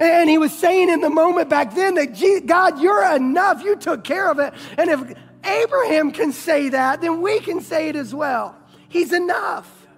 And 0.00 0.28
he 0.28 0.38
was 0.38 0.52
saying 0.52 0.90
in 0.90 1.00
the 1.00 1.10
moment 1.10 1.48
back 1.48 1.74
then 1.74 1.94
that, 1.94 2.44
God, 2.46 2.80
you're 2.80 3.14
enough. 3.14 3.62
You 3.62 3.76
took 3.76 4.02
care 4.02 4.28
of 4.28 4.40
it. 4.40 4.52
And 4.76 4.90
if 4.90 5.16
Abraham 5.44 6.10
can 6.10 6.32
say 6.32 6.70
that, 6.70 7.00
then 7.00 7.22
we 7.22 7.38
can 7.38 7.60
say 7.60 7.88
it 7.88 7.96
as 7.96 8.12
well. 8.12 8.56
He's 8.94 9.12
enough. 9.12 9.88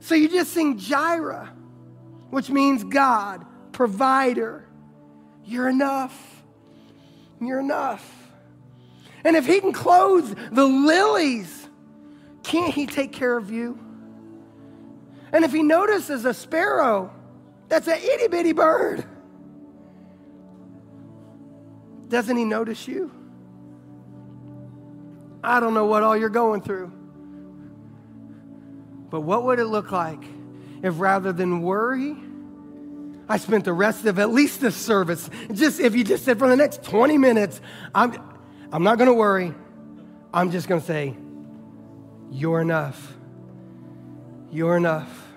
So 0.00 0.14
you 0.14 0.28
just 0.28 0.52
sing 0.52 0.76
Jireh, 0.76 1.48
which 2.28 2.50
means 2.50 2.84
God, 2.84 3.42
provider. 3.72 4.68
You're 5.46 5.70
enough. 5.70 6.44
You're 7.40 7.60
enough. 7.60 8.06
And 9.24 9.34
if 9.34 9.46
he 9.46 9.60
can 9.60 9.72
clothe 9.72 10.36
the 10.50 10.66
lilies, 10.66 11.66
can't 12.42 12.74
he 12.74 12.84
take 12.84 13.12
care 13.12 13.34
of 13.34 13.50
you? 13.50 13.78
And 15.32 15.42
if 15.42 15.50
he 15.50 15.62
notices 15.62 16.26
a 16.26 16.34
sparrow, 16.34 17.10
that's 17.68 17.86
an 17.88 17.96
itty 17.96 18.28
bitty 18.28 18.52
bird, 18.52 19.06
doesn't 22.08 22.36
he 22.36 22.44
notice 22.44 22.86
you? 22.86 23.10
I 25.42 25.60
don't 25.60 25.72
know 25.72 25.86
what 25.86 26.02
all 26.02 26.14
you're 26.14 26.28
going 26.28 26.60
through. 26.60 26.92
But 29.12 29.20
what 29.20 29.44
would 29.44 29.58
it 29.58 29.66
look 29.66 29.92
like 29.92 30.24
if 30.82 30.98
rather 30.98 31.34
than 31.34 31.60
worry, 31.60 32.16
I 33.28 33.36
spent 33.36 33.66
the 33.66 33.74
rest 33.74 34.06
of 34.06 34.18
at 34.18 34.30
least 34.30 34.62
this 34.62 34.74
service, 34.74 35.28
just 35.52 35.80
if 35.80 35.94
you 35.94 36.02
just 36.02 36.24
said 36.24 36.38
for 36.38 36.48
the 36.48 36.56
next 36.56 36.82
20 36.82 37.18
minutes, 37.18 37.60
I'm, 37.94 38.16
I'm 38.72 38.82
not 38.82 38.96
to 39.08 39.14
worry. 39.14 39.52
I'm 40.32 40.50
just 40.50 40.66
to 40.80 40.86
say, 40.86 41.14
You're 42.30 42.62
enough. 42.62 43.14
You're 44.50 44.78
enough. 44.78 45.28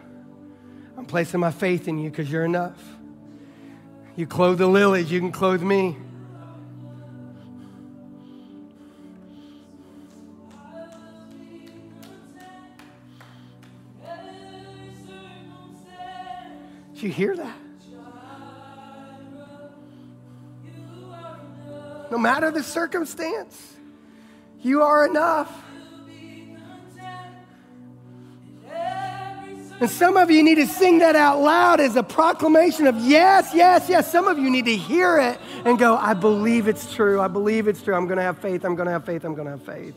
I'm 0.98 1.06
placing 1.06 1.42
my 1.42 1.52
faith 1.52 1.90
in 1.90 2.00
you 2.00 2.10
because 2.10 2.32
you're 2.32 2.46
enough. 2.46 2.82
You 4.16 4.26
clothe 4.26 4.60
the 4.60 4.68
lilies, 4.68 5.12
you 5.12 5.20
can 5.20 5.34
clothe 5.34 5.62
me. 5.62 5.98
You 17.06 17.12
hear 17.12 17.36
that? 17.36 17.58
No 22.12 22.18
matter 22.18 22.52
the 22.52 22.64
circumstance, 22.64 23.76
you 24.62 24.82
are 24.82 25.06
enough. 25.06 25.64
And 29.78 29.90
some 29.90 30.16
of 30.16 30.32
you 30.32 30.42
need 30.42 30.56
to 30.56 30.68
sing 30.68 31.00
that 31.00 31.18
out 31.18 31.42
loud 31.42 31.82
as 31.82 31.98
a 31.98 32.04
proclamation 32.04 32.88
of 32.88 32.96
yes, 32.98 33.52
yes, 33.54 33.90
yes. 33.90 34.10
Some 34.10 34.28
of 34.28 34.40
you 34.40 34.50
need 34.50 34.66
to 34.66 34.76
hear 34.76 35.18
it 35.18 35.38
and 35.66 35.78
go, 35.78 35.98
I 35.98 36.14
believe 36.14 36.70
it's 36.70 36.94
true. 36.94 37.20
I 37.20 37.28
believe 37.28 37.68
it's 37.68 37.82
true. 37.82 37.94
I'm 37.94 38.08
going 38.08 38.18
to 38.18 38.24
have 38.24 38.38
faith. 38.38 38.64
I'm 38.64 38.76
going 38.76 38.86
to 38.86 38.94
have 38.94 39.06
faith. 39.06 39.26
I'm 39.26 39.36
going 39.36 39.46
to 39.46 39.52
have 39.52 39.64
faith. 39.64 39.94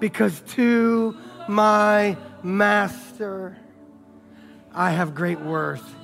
Because 0.00 0.40
to 0.54 1.16
my 1.48 2.16
master, 2.42 3.56
I 4.74 4.90
have 4.90 5.14
great 5.14 5.40
worth. 5.40 5.94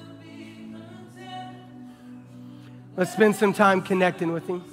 Let's 2.96 3.12
spend 3.12 3.34
some 3.34 3.52
time 3.52 3.82
connecting 3.82 4.32
with 4.32 4.46
him. 4.46 4.64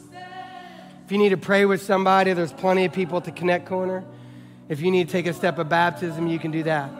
If 1.06 1.12
you 1.12 1.18
need 1.18 1.30
to 1.30 1.38
pray 1.38 1.66
with 1.66 1.82
somebody, 1.82 2.34
there's 2.34 2.54
plenty 2.54 2.86
of 2.86 2.94
people 2.94 3.18
at 3.18 3.24
the 3.24 3.32
Connect 3.32 3.66
Corner. 3.66 4.04
If 4.70 4.82
you 4.82 4.92
need 4.92 5.08
to 5.08 5.12
take 5.12 5.26
a 5.26 5.34
step 5.34 5.58
of 5.58 5.70
baptism, 5.70 6.28
you 6.28 6.38
can 6.38 6.52
do 6.52 6.64
that. 6.64 6.92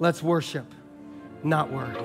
Let's 0.00 0.22
worship, 0.22 0.66
not 1.42 1.70
worry. 1.70 1.96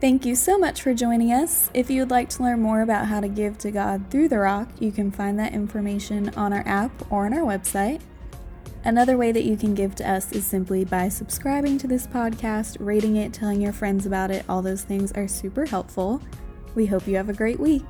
Thank 0.00 0.24
you 0.24 0.34
so 0.34 0.56
much 0.56 0.80
for 0.80 0.94
joining 0.94 1.30
us. 1.30 1.68
If 1.74 1.90
you 1.90 2.00
would 2.00 2.10
like 2.10 2.30
to 2.30 2.42
learn 2.42 2.62
more 2.62 2.80
about 2.80 3.08
how 3.08 3.20
to 3.20 3.28
give 3.28 3.58
to 3.58 3.70
God 3.70 4.10
through 4.10 4.28
the 4.28 4.38
rock, 4.38 4.66
you 4.78 4.90
can 4.90 5.10
find 5.10 5.38
that 5.38 5.52
information 5.52 6.30
on 6.30 6.54
our 6.54 6.66
app 6.66 6.90
or 7.12 7.26
on 7.26 7.34
our 7.34 7.44
website. 7.44 8.00
Another 8.82 9.18
way 9.18 9.30
that 9.30 9.44
you 9.44 9.58
can 9.58 9.74
give 9.74 9.94
to 9.96 10.10
us 10.10 10.32
is 10.32 10.46
simply 10.46 10.86
by 10.86 11.10
subscribing 11.10 11.76
to 11.76 11.86
this 11.86 12.06
podcast, 12.06 12.78
rating 12.80 13.16
it, 13.16 13.34
telling 13.34 13.60
your 13.60 13.74
friends 13.74 14.06
about 14.06 14.30
it. 14.30 14.46
All 14.48 14.62
those 14.62 14.84
things 14.84 15.12
are 15.12 15.28
super 15.28 15.66
helpful. 15.66 16.22
We 16.74 16.86
hope 16.86 17.06
you 17.06 17.16
have 17.16 17.28
a 17.28 17.34
great 17.34 17.60
week. 17.60 17.84